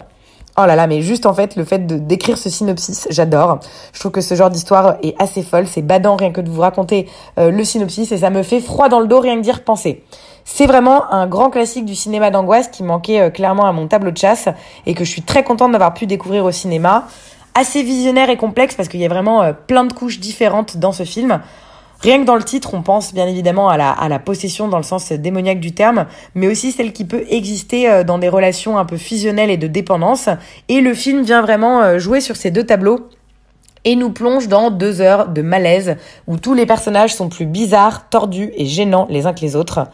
Oh 0.55 0.67
là 0.67 0.75
là, 0.75 0.85
mais 0.85 1.01
juste 1.01 1.25
en 1.25 1.33
fait, 1.33 1.55
le 1.55 1.65
fait 1.65 1.87
de 1.87 1.97
d'écrire 1.97 2.37
ce 2.37 2.47
synopsis, 2.47 3.07
j'adore. 3.09 3.57
Je 3.91 3.99
trouve 3.99 4.11
que 4.11 4.21
ce 4.21 4.35
genre 4.35 4.51
d'histoire 4.51 4.97
est 5.01 5.19
assez 5.19 5.41
folle, 5.41 5.65
c'est 5.65 5.81
badant 5.81 6.15
rien 6.15 6.31
que 6.31 6.41
de 6.41 6.49
vous 6.51 6.61
raconter 6.61 7.09
euh, 7.39 7.49
le 7.49 7.63
synopsis 7.63 8.11
et 8.11 8.19
ça 8.19 8.29
me 8.29 8.43
fait 8.43 8.59
froid 8.59 8.87
dans 8.87 8.99
le 8.99 9.07
dos 9.07 9.19
rien 9.19 9.35
que 9.35 9.41
dire 9.41 9.63
penser. 9.63 10.03
C'est 10.45 10.67
vraiment 10.67 11.11
un 11.11 11.25
grand 11.25 11.49
classique 11.49 11.85
du 11.85 11.95
cinéma 11.95 12.29
d'angoisse 12.29 12.67
qui 12.67 12.83
manquait 12.83 13.19
euh, 13.19 13.29
clairement 13.31 13.65
à 13.65 13.71
mon 13.71 13.87
tableau 13.87 14.11
de 14.11 14.17
chasse 14.17 14.47
et 14.85 14.93
que 14.93 15.03
je 15.03 15.09
suis 15.09 15.23
très 15.23 15.43
contente 15.43 15.71
d'avoir 15.71 15.95
pu 15.95 16.05
découvrir 16.05 16.45
au 16.45 16.51
cinéma. 16.51 17.07
Assez 17.55 17.81
visionnaire 17.81 18.29
et 18.29 18.37
complexe 18.37 18.75
parce 18.75 18.89
qu'il 18.89 18.99
y 18.99 19.05
a 19.05 19.09
vraiment 19.09 19.41
euh, 19.41 19.53
plein 19.53 19.85
de 19.85 19.93
couches 19.93 20.19
différentes 20.19 20.77
dans 20.77 20.91
ce 20.91 21.03
film. 21.03 21.41
Rien 22.03 22.19
que 22.19 22.25
dans 22.25 22.35
le 22.35 22.43
titre, 22.43 22.73
on 22.73 22.81
pense 22.81 23.13
bien 23.13 23.27
évidemment 23.27 23.69
à 23.69 23.77
la, 23.77 24.19
possession 24.19 24.67
dans 24.67 24.75
le 24.75 24.83
sens 24.83 25.13
démoniaque 25.13 25.61
du 25.61 25.71
terme, 25.71 26.05
mais 26.35 26.47
aussi 26.47 26.73
celle 26.73 26.91
qui 26.91 27.05
peut 27.05 27.23
exister 27.29 27.89
euh, 27.89 28.03
dans 28.03 28.17
des 28.17 28.27
relations 28.27 28.77
un 28.77 28.83
peu 28.83 28.97
fusionnelles 28.97 29.49
et 29.49 29.55
de 29.55 29.67
dépendance. 29.67 30.27
Et 30.67 30.81
le 30.81 30.93
film 30.93 31.23
vient 31.23 31.41
vraiment 31.41 31.81
euh, 31.81 31.99
jouer 31.99 32.19
sur 32.19 32.35
ces 32.35 32.51
deux 32.51 32.65
tableaux 32.65 33.07
et 33.85 33.95
nous 33.95 34.09
plonge 34.09 34.49
dans 34.49 34.69
deux 34.69 34.99
heures 34.99 35.29
de 35.29 35.41
malaise 35.41 35.95
où 36.27 36.35
tous 36.35 36.53
les 36.53 36.65
personnages 36.65 37.15
sont 37.15 37.29
plus 37.29 37.45
bizarres, 37.45 38.09
tordus 38.09 38.51
et 38.57 38.65
gênants 38.65 39.07
les 39.09 39.25
uns 39.25 39.33
que 39.33 39.41
les 39.41 39.55
autres. 39.55 39.87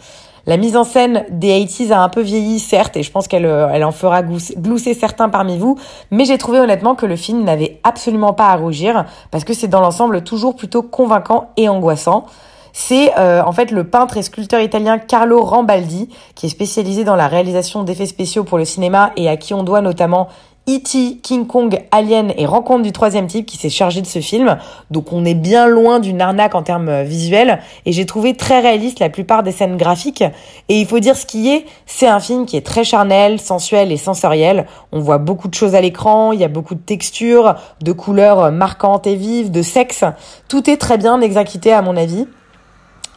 La 0.46 0.58
mise 0.58 0.76
en 0.76 0.84
scène 0.84 1.26
des 1.30 1.66
80 1.66 1.96
a 1.96 2.02
un 2.02 2.10
peu 2.10 2.22
vieilli, 2.22 2.60
certes, 2.60 2.98
et 2.98 3.04
je 3.04 3.12
pense 3.12 3.28
qu'elle 3.28 3.46
euh, 3.46 3.70
elle 3.72 3.84
en 3.84 3.92
fera 3.92 4.24
glousser 4.24 4.94
certains 4.94 5.30
parmi 5.30 5.58
vous, 5.58 5.78
mais 6.12 6.26
j'ai 6.26 6.38
trouvé 6.38 6.60
honnêtement 6.60 6.96
que 6.96 7.06
le 7.06 7.16
film 7.16 7.44
n'avait 7.44 7.80
absolument 7.84 8.34
pas 8.34 8.48
à 8.48 8.56
rougir, 8.56 9.06
parce 9.32 9.44
que 9.44 9.54
c'est 9.54 9.68
dans 9.68 9.82
l'ensemble 9.82 10.24
toujours 10.24 10.56
plutôt 10.56 10.82
convaincant 10.82 11.50
et 11.58 11.70
angoissant. 11.70 12.26
C'est 12.72 13.18
euh, 13.18 13.42
en 13.44 13.52
fait 13.52 13.72
le 13.72 13.84
peintre 13.84 14.18
et 14.18 14.22
sculpteur 14.22 14.62
italien 14.62 15.00
Carlo 15.00 15.42
Rambaldi, 15.44 16.10
qui 16.36 16.46
est 16.46 16.50
spécialisé 16.50 17.04
dans 17.04 17.16
la 17.16 17.28
réalisation 17.28 17.84
d'effets 17.84 18.06
spéciaux 18.06 18.44
pour 18.44 18.58
le 18.58 18.66
cinéma 18.66 19.12
et 19.16 19.28
à 19.28 19.38
qui 19.38 19.54
on 19.54 19.64
doit 19.64 19.82
notamment 19.82 20.30
E.T., 20.70 21.18
King 21.24 21.48
Kong, 21.48 21.80
Alien 21.90 22.32
et 22.38 22.46
Rencontre 22.46 22.84
du 22.84 22.92
troisième 22.92 23.26
type 23.26 23.48
qui 23.48 23.58
s'est 23.58 23.70
chargé 23.70 24.02
de 24.02 24.06
ce 24.06 24.20
film. 24.20 24.58
Donc 24.92 25.12
on 25.12 25.26
est 25.26 25.34
bien 25.34 25.68
loin 25.68 26.00
d'une 26.00 26.22
arnaque 26.22 26.54
en 26.54 26.62
termes 26.62 26.90
euh, 26.90 27.04
visuels 27.04 27.60
et 27.88 27.92
j'ai 27.92 28.06
trouvé 28.06 28.36
très 28.36 28.60
réaliste 28.60 29.00
la 29.00 29.10
plupart 29.10 29.42
des 29.42 29.52
scènes 29.52 29.78
graphiques. 29.78 30.24
Et 30.68 30.80
il 30.80 30.86
faut 30.86 31.00
dire 31.00 31.16
ce 31.16 31.26
qui 31.26 31.50
est, 31.50 31.66
c'est 31.88 32.08
un 32.08 32.20
film 32.20 32.46
qui 32.46 32.56
est 32.56 32.66
très 32.66 32.84
charnel, 32.84 33.40
sensuel 33.40 33.92
et 33.92 33.98
sensoriel. 33.98 34.68
On 34.92 35.00
voit 35.00 35.18
beaucoup 35.18 35.48
de 35.48 35.56
choses 35.56 35.74
à 35.74 35.82
l'écran, 35.82 36.34
il 36.34 36.40
y 36.40 36.44
a 36.44 36.50
beaucoup 36.50 36.76
de 36.76 36.82
textures, 36.82 37.56
de 37.82 37.92
couleurs 37.92 38.52
marquantes 38.52 39.08
et 39.08 39.16
vives, 39.16 39.50
de 39.50 39.64
sexe. 39.64 40.04
Tout 40.50 40.70
est 40.70 40.78
très 40.78 41.00
bien 41.00 41.20
exécuté 41.22 41.74
à 41.74 41.82
mon 41.82 41.98
avis. 41.98 42.28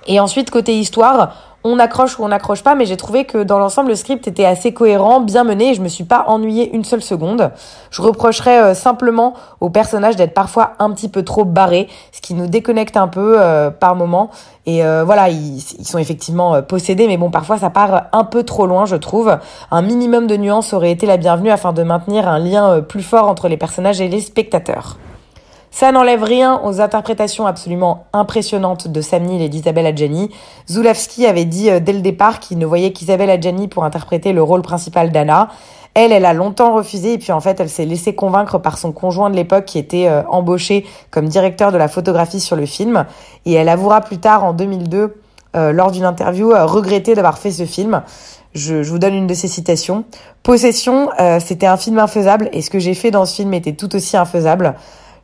Et 0.07 0.21
ensuite, 0.21 0.51
côté 0.51 0.79
histoire, 0.79 1.52
on 1.65 1.79
accroche 1.79 2.19
ou 2.19 2.25
on 2.25 2.29
n'accroche 2.29 2.63
pas, 2.63 2.75
mais 2.75 2.87
j'ai 2.87 2.97
trouvé 2.97 3.25
que 3.25 3.43
dans 3.43 3.59
l'ensemble, 3.59 3.91
le 3.91 3.95
script 3.95 4.27
était 4.27 4.45
assez 4.45 4.73
cohérent, 4.73 5.21
bien 5.21 5.45
mené, 5.45 5.71
et 5.71 5.75
je 5.75 5.83
me 5.83 5.89
suis 5.89 6.05
pas 6.05 6.25
ennuyée 6.27 6.75
une 6.75 6.85
seule 6.85 7.03
seconde. 7.03 7.51
Je 7.91 8.03
reprocherais 8.03 8.63
euh, 8.63 8.75
simplement 8.75 9.35
aux 9.61 9.71
personnages 9.71 10.17
d'être 10.17 10.35
parfois 10.35 10.73
un 10.79 10.91
petit 10.91 11.09
peu 11.09 11.23
trop 11.23 11.45
barrés, 11.45 11.89
ce 12.13 12.21
qui 12.21 12.35
nous 12.35 12.47
déconnecte 12.47 12.97
un 12.97 13.09
peu 13.09 13.37
euh, 13.39 13.71
par 13.71 13.95
moment. 13.95 14.31
Et 14.67 14.85
euh, 14.85 15.05
voilà, 15.05 15.29
ils, 15.29 15.59
ils, 15.79 15.87
sont 15.87 15.99
effectivement 15.99 16.63
possédés, 16.63 17.07
mais 17.07 17.17
bon, 17.17 17.31
parfois 17.31 17.59
ça 17.59 17.71
part 17.71 18.05
un 18.13 18.25
peu 18.25 18.43
trop 18.43 18.67
loin, 18.67 18.85
je 18.85 18.97
trouve. 18.97 19.37
Un 19.71 19.83
minimum 19.83 20.27
de 20.27 20.37
nuances 20.37 20.73
aurait 20.73 20.93
été 20.93 21.07
la 21.07 21.17
bienvenue 21.17 21.51
afin 21.51 21.73
de 21.73 21.83
maintenir 21.83 22.29
un 22.29 22.39
lien 22.39 22.81
plus 22.81 23.03
fort 23.03 23.29
entre 23.29 23.49
les 23.49 23.57
personnages 23.57 24.01
et 24.01 24.09
les 24.09 24.21
spectateurs. 24.21 24.97
Ça 25.73 25.91
n'enlève 25.91 26.23
rien 26.23 26.61
aux 26.65 26.83
interprétations 26.83 27.47
absolument 27.47 28.05
impressionnantes 28.13 28.89
de 28.89 29.01
Sam 29.01 29.23
Neill 29.23 29.41
et 29.41 29.49
d'Isabelle 29.49 29.87
Adjani. 29.87 30.31
Zulawski 30.69 31.25
avait 31.27 31.47
dit 31.47 31.71
euh, 31.71 31.81
dès 31.81 31.95
le 31.95 32.03
départ 32.03 32.41
qu'il 32.41 32.59
ne 32.59 32.67
voyait 32.67 32.93
qu'Isabelle 32.93 33.31
Adjani 33.31 33.69
pour 33.69 33.83
interpréter 33.83 34.35
le 34.35 34.43
rôle 34.43 34.61
principal 34.61 35.11
d'Anna. 35.11 35.49
Elle, 35.95 36.13
elle 36.13 36.27
a 36.27 36.35
longtemps 36.35 36.75
refusé 36.75 37.15
et 37.15 37.19
puis 37.19 37.33
en 37.33 37.41
fait, 37.41 37.59
elle 37.59 37.71
s'est 37.71 37.87
laissée 37.87 38.15
convaincre 38.15 38.59
par 38.59 38.77
son 38.77 38.93
conjoint 38.93 39.31
de 39.31 39.35
l'époque 39.35 39.65
qui 39.65 39.79
était 39.79 40.09
euh, 40.09 40.23
embauché 40.29 40.85
comme 41.11 41.27
directeur 41.27 41.73
de 41.73 41.79
la 41.79 41.89
photographie 41.89 42.41
sur 42.41 42.55
le 42.55 42.67
film. 42.67 43.07
Et 43.47 43.55
elle 43.55 43.71
avouera 43.71 44.03
plus 44.03 44.19
tard, 44.19 44.45
en 44.45 44.53
2002, 44.53 45.17
euh, 45.57 45.73
lors 45.73 45.91
d'une 45.91 46.05
interview, 46.05 46.51
regretter 46.51 47.15
d'avoir 47.15 47.39
fait 47.39 47.51
ce 47.51 47.65
film. 47.65 48.03
Je, 48.55 48.83
je, 48.83 48.91
vous 48.91 48.99
donne 48.99 49.15
une 49.15 49.27
de 49.27 49.35
ses 49.35 49.49
citations. 49.49 50.05
Possession, 50.43 51.09
c'était 51.41 51.67
un 51.67 51.79
film 51.79 51.99
infaisable 51.99 52.51
et 52.53 52.61
ce 52.61 52.69
que 52.69 52.79
j'ai 52.79 52.93
fait 52.93 53.11
dans 53.11 53.25
ce 53.25 53.37
film 53.37 53.55
était 53.55 53.73
tout 53.73 53.97
aussi 53.97 54.19
infaisable. 54.19 54.75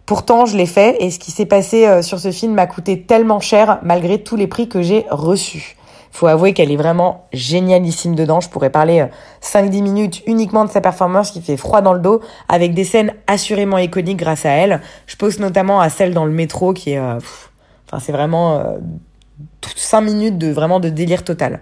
Pourtant, 0.09 0.47
je 0.47 0.57
l'ai 0.57 0.65
fait 0.65 0.97
et 1.01 1.11
ce 1.11 1.19
qui 1.19 1.31
s'est 1.31 1.45
passé 1.45 1.87
euh, 1.87 2.01
sur 2.01 2.19
ce 2.19 2.31
film 2.31 2.55
m'a 2.55 2.67
coûté 2.67 3.03
tellement 3.03 3.41
cher 3.41 3.79
malgré 3.83 4.23
tous 4.23 4.37
les 4.37 4.47
prix 4.47 4.67
que 4.67 4.81
j'ai 4.81 5.05
reçus. 5.11 5.77
Faut 6.13 6.27
avouer 6.27 6.55
qu'elle 6.55 6.73
est 6.73 6.77
vraiment 6.77 7.27
génialissime 7.35 8.15
dedans. 8.15 8.41
Je 8.41 8.49
pourrais 8.49 8.71
parler 8.71 9.07
5-10 9.43 9.67
euh, 9.67 9.83
minutes 9.83 10.23
uniquement 10.27 10.65
de 10.65 10.71
sa 10.71 10.81
performance 10.81 11.31
qui 11.31 11.43
fait 11.43 11.59
froid 11.59 11.83
dans 11.83 11.93
le 11.93 12.01
dos 12.01 12.23
avec 12.49 12.73
des 12.73 12.85
scènes 12.85 13.13
assurément 13.27 13.77
iconiques 13.77 14.17
grâce 14.17 14.47
à 14.47 14.53
elle. 14.53 14.81
Je 15.07 15.17
pose 15.17 15.41
notamment 15.41 15.79
à 15.79 15.91
celle 15.91 16.15
dans 16.15 16.25
le 16.25 16.33
métro 16.33 16.73
qui 16.73 16.93
est, 16.93 16.99
euh, 16.99 17.19
enfin, 17.87 18.01
c'est 18.01 18.13
vraiment 18.13 18.65
5 19.77 20.01
minutes 20.01 20.39
de 20.39 20.51
vraiment 20.51 20.81
de 20.81 20.89
délire 20.89 21.23
total. 21.23 21.61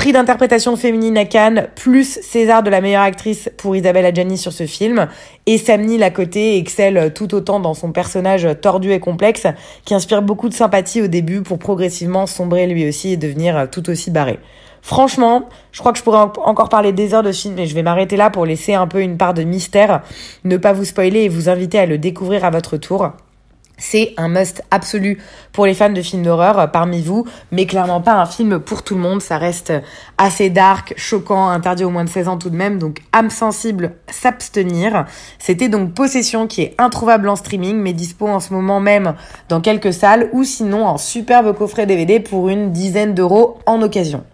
Prix 0.00 0.12
d'interprétation 0.12 0.76
féminine 0.76 1.18
à 1.18 1.26
Cannes, 1.26 1.68
plus 1.76 2.20
César 2.22 2.62
de 2.62 2.70
la 2.70 2.80
meilleure 2.80 3.02
actrice 3.02 3.50
pour 3.58 3.76
Isabelle 3.76 4.06
Adjani 4.06 4.38
sur 4.38 4.50
ce 4.50 4.64
film. 4.64 5.08
Et 5.44 5.58
Sam 5.58 5.82
Neill 5.82 6.02
à 6.02 6.08
côté 6.08 6.56
excelle 6.56 7.12
tout 7.12 7.34
autant 7.34 7.60
dans 7.60 7.74
son 7.74 7.92
personnage 7.92 8.48
tordu 8.62 8.92
et 8.92 8.98
complexe, 8.98 9.46
qui 9.84 9.92
inspire 9.92 10.22
beaucoup 10.22 10.48
de 10.48 10.54
sympathie 10.54 11.02
au 11.02 11.06
début 11.06 11.42
pour 11.42 11.58
progressivement 11.58 12.26
sombrer 12.26 12.66
lui 12.66 12.88
aussi 12.88 13.12
et 13.12 13.16
devenir 13.18 13.68
tout 13.70 13.90
aussi 13.90 14.10
barré. 14.10 14.38
Franchement, 14.80 15.50
je 15.70 15.80
crois 15.80 15.92
que 15.92 15.98
je 15.98 16.02
pourrais 16.02 16.30
encore 16.46 16.70
parler 16.70 16.92
des 16.92 17.12
heures 17.12 17.22
de 17.22 17.32
film, 17.32 17.52
mais 17.54 17.66
je 17.66 17.74
vais 17.74 17.82
m'arrêter 17.82 18.16
là 18.16 18.30
pour 18.30 18.46
laisser 18.46 18.72
un 18.72 18.86
peu 18.86 19.02
une 19.02 19.18
part 19.18 19.34
de 19.34 19.42
mystère, 19.42 20.00
ne 20.44 20.56
pas 20.56 20.72
vous 20.72 20.86
spoiler 20.86 21.24
et 21.24 21.28
vous 21.28 21.50
inviter 21.50 21.78
à 21.78 21.84
le 21.84 21.98
découvrir 21.98 22.46
à 22.46 22.50
votre 22.50 22.78
tour. 22.78 23.10
C'est 23.80 24.12
un 24.18 24.28
must 24.28 24.62
absolu 24.70 25.18
pour 25.52 25.66
les 25.66 25.74
fans 25.74 25.90
de 25.90 26.02
films 26.02 26.22
d'horreur 26.22 26.70
parmi 26.70 27.02
vous, 27.02 27.26
mais 27.50 27.66
clairement 27.66 28.00
pas 28.00 28.12
un 28.12 28.26
film 28.26 28.60
pour 28.60 28.82
tout 28.82 28.94
le 28.94 29.00
monde. 29.00 29.22
Ça 29.22 29.38
reste 29.38 29.72
assez 30.18 30.50
dark, 30.50 30.94
choquant, 30.96 31.48
interdit 31.48 31.84
au 31.84 31.90
moins 31.90 32.04
de 32.04 32.10
16 32.10 32.28
ans 32.28 32.36
tout 32.36 32.50
de 32.50 32.56
même, 32.56 32.78
donc 32.78 33.00
âme 33.12 33.30
sensible, 33.30 33.94
s'abstenir. 34.08 35.06
C'était 35.38 35.68
donc 35.68 35.94
Possession 35.94 36.46
qui 36.46 36.62
est 36.62 36.74
introuvable 36.78 37.28
en 37.28 37.36
streaming, 37.36 37.76
mais 37.76 37.94
dispo 37.94 38.28
en 38.28 38.38
ce 38.38 38.52
moment 38.52 38.80
même 38.80 39.14
dans 39.48 39.60
quelques 39.60 39.94
salles, 39.94 40.28
ou 40.32 40.44
sinon 40.44 40.86
en 40.86 40.98
superbe 40.98 41.56
coffret 41.56 41.86
DVD 41.86 42.20
pour 42.20 42.50
une 42.50 42.72
dizaine 42.72 43.14
d'euros 43.14 43.58
en 43.66 43.80
occasion. 43.82 44.24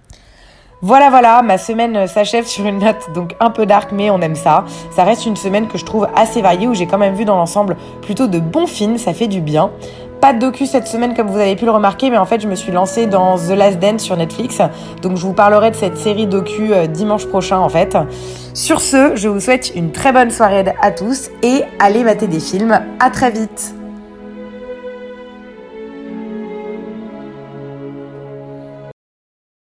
Voilà, 0.86 1.10
voilà, 1.10 1.42
ma 1.42 1.58
semaine 1.58 2.06
s'achève 2.06 2.46
sur 2.46 2.64
une 2.64 2.78
note 2.78 3.12
donc 3.12 3.34
un 3.40 3.50
peu 3.50 3.66
dark, 3.66 3.90
mais 3.90 4.08
on 4.08 4.20
aime 4.20 4.36
ça. 4.36 4.64
Ça 4.92 5.02
reste 5.02 5.26
une 5.26 5.34
semaine 5.34 5.66
que 5.66 5.78
je 5.78 5.84
trouve 5.84 6.06
assez 6.14 6.42
variée 6.42 6.68
où 6.68 6.74
j'ai 6.74 6.86
quand 6.86 6.96
même 6.96 7.16
vu 7.16 7.24
dans 7.24 7.34
l'ensemble 7.34 7.76
plutôt 8.02 8.28
de 8.28 8.38
bons 8.38 8.68
films, 8.68 8.96
ça 8.96 9.12
fait 9.12 9.26
du 9.26 9.40
bien. 9.40 9.72
Pas 10.20 10.32
de 10.32 10.38
docu 10.38 10.64
cette 10.64 10.86
semaine 10.86 11.14
comme 11.14 11.26
vous 11.26 11.40
avez 11.40 11.56
pu 11.56 11.64
le 11.64 11.72
remarquer, 11.72 12.08
mais 12.08 12.18
en 12.18 12.24
fait 12.24 12.40
je 12.40 12.46
me 12.46 12.54
suis 12.54 12.70
lancée 12.70 13.06
dans 13.08 13.36
The 13.36 13.50
Last 13.50 13.80
Dance 13.80 14.02
sur 14.02 14.16
Netflix, 14.16 14.60
donc 15.02 15.16
je 15.16 15.22
vous 15.22 15.32
parlerai 15.32 15.72
de 15.72 15.76
cette 15.76 15.98
série 15.98 16.28
docu 16.28 16.72
euh, 16.72 16.86
dimanche 16.86 17.26
prochain 17.26 17.58
en 17.58 17.68
fait. 17.68 17.98
Sur 18.54 18.80
ce, 18.80 19.16
je 19.16 19.26
vous 19.26 19.40
souhaite 19.40 19.72
une 19.74 19.90
très 19.90 20.12
bonne 20.12 20.30
soirée 20.30 20.66
à 20.80 20.92
tous 20.92 21.30
et 21.42 21.64
allez 21.80 22.04
mater 22.04 22.28
des 22.28 22.38
films. 22.38 22.78
À 23.00 23.10
très 23.10 23.32
vite. 23.32 23.74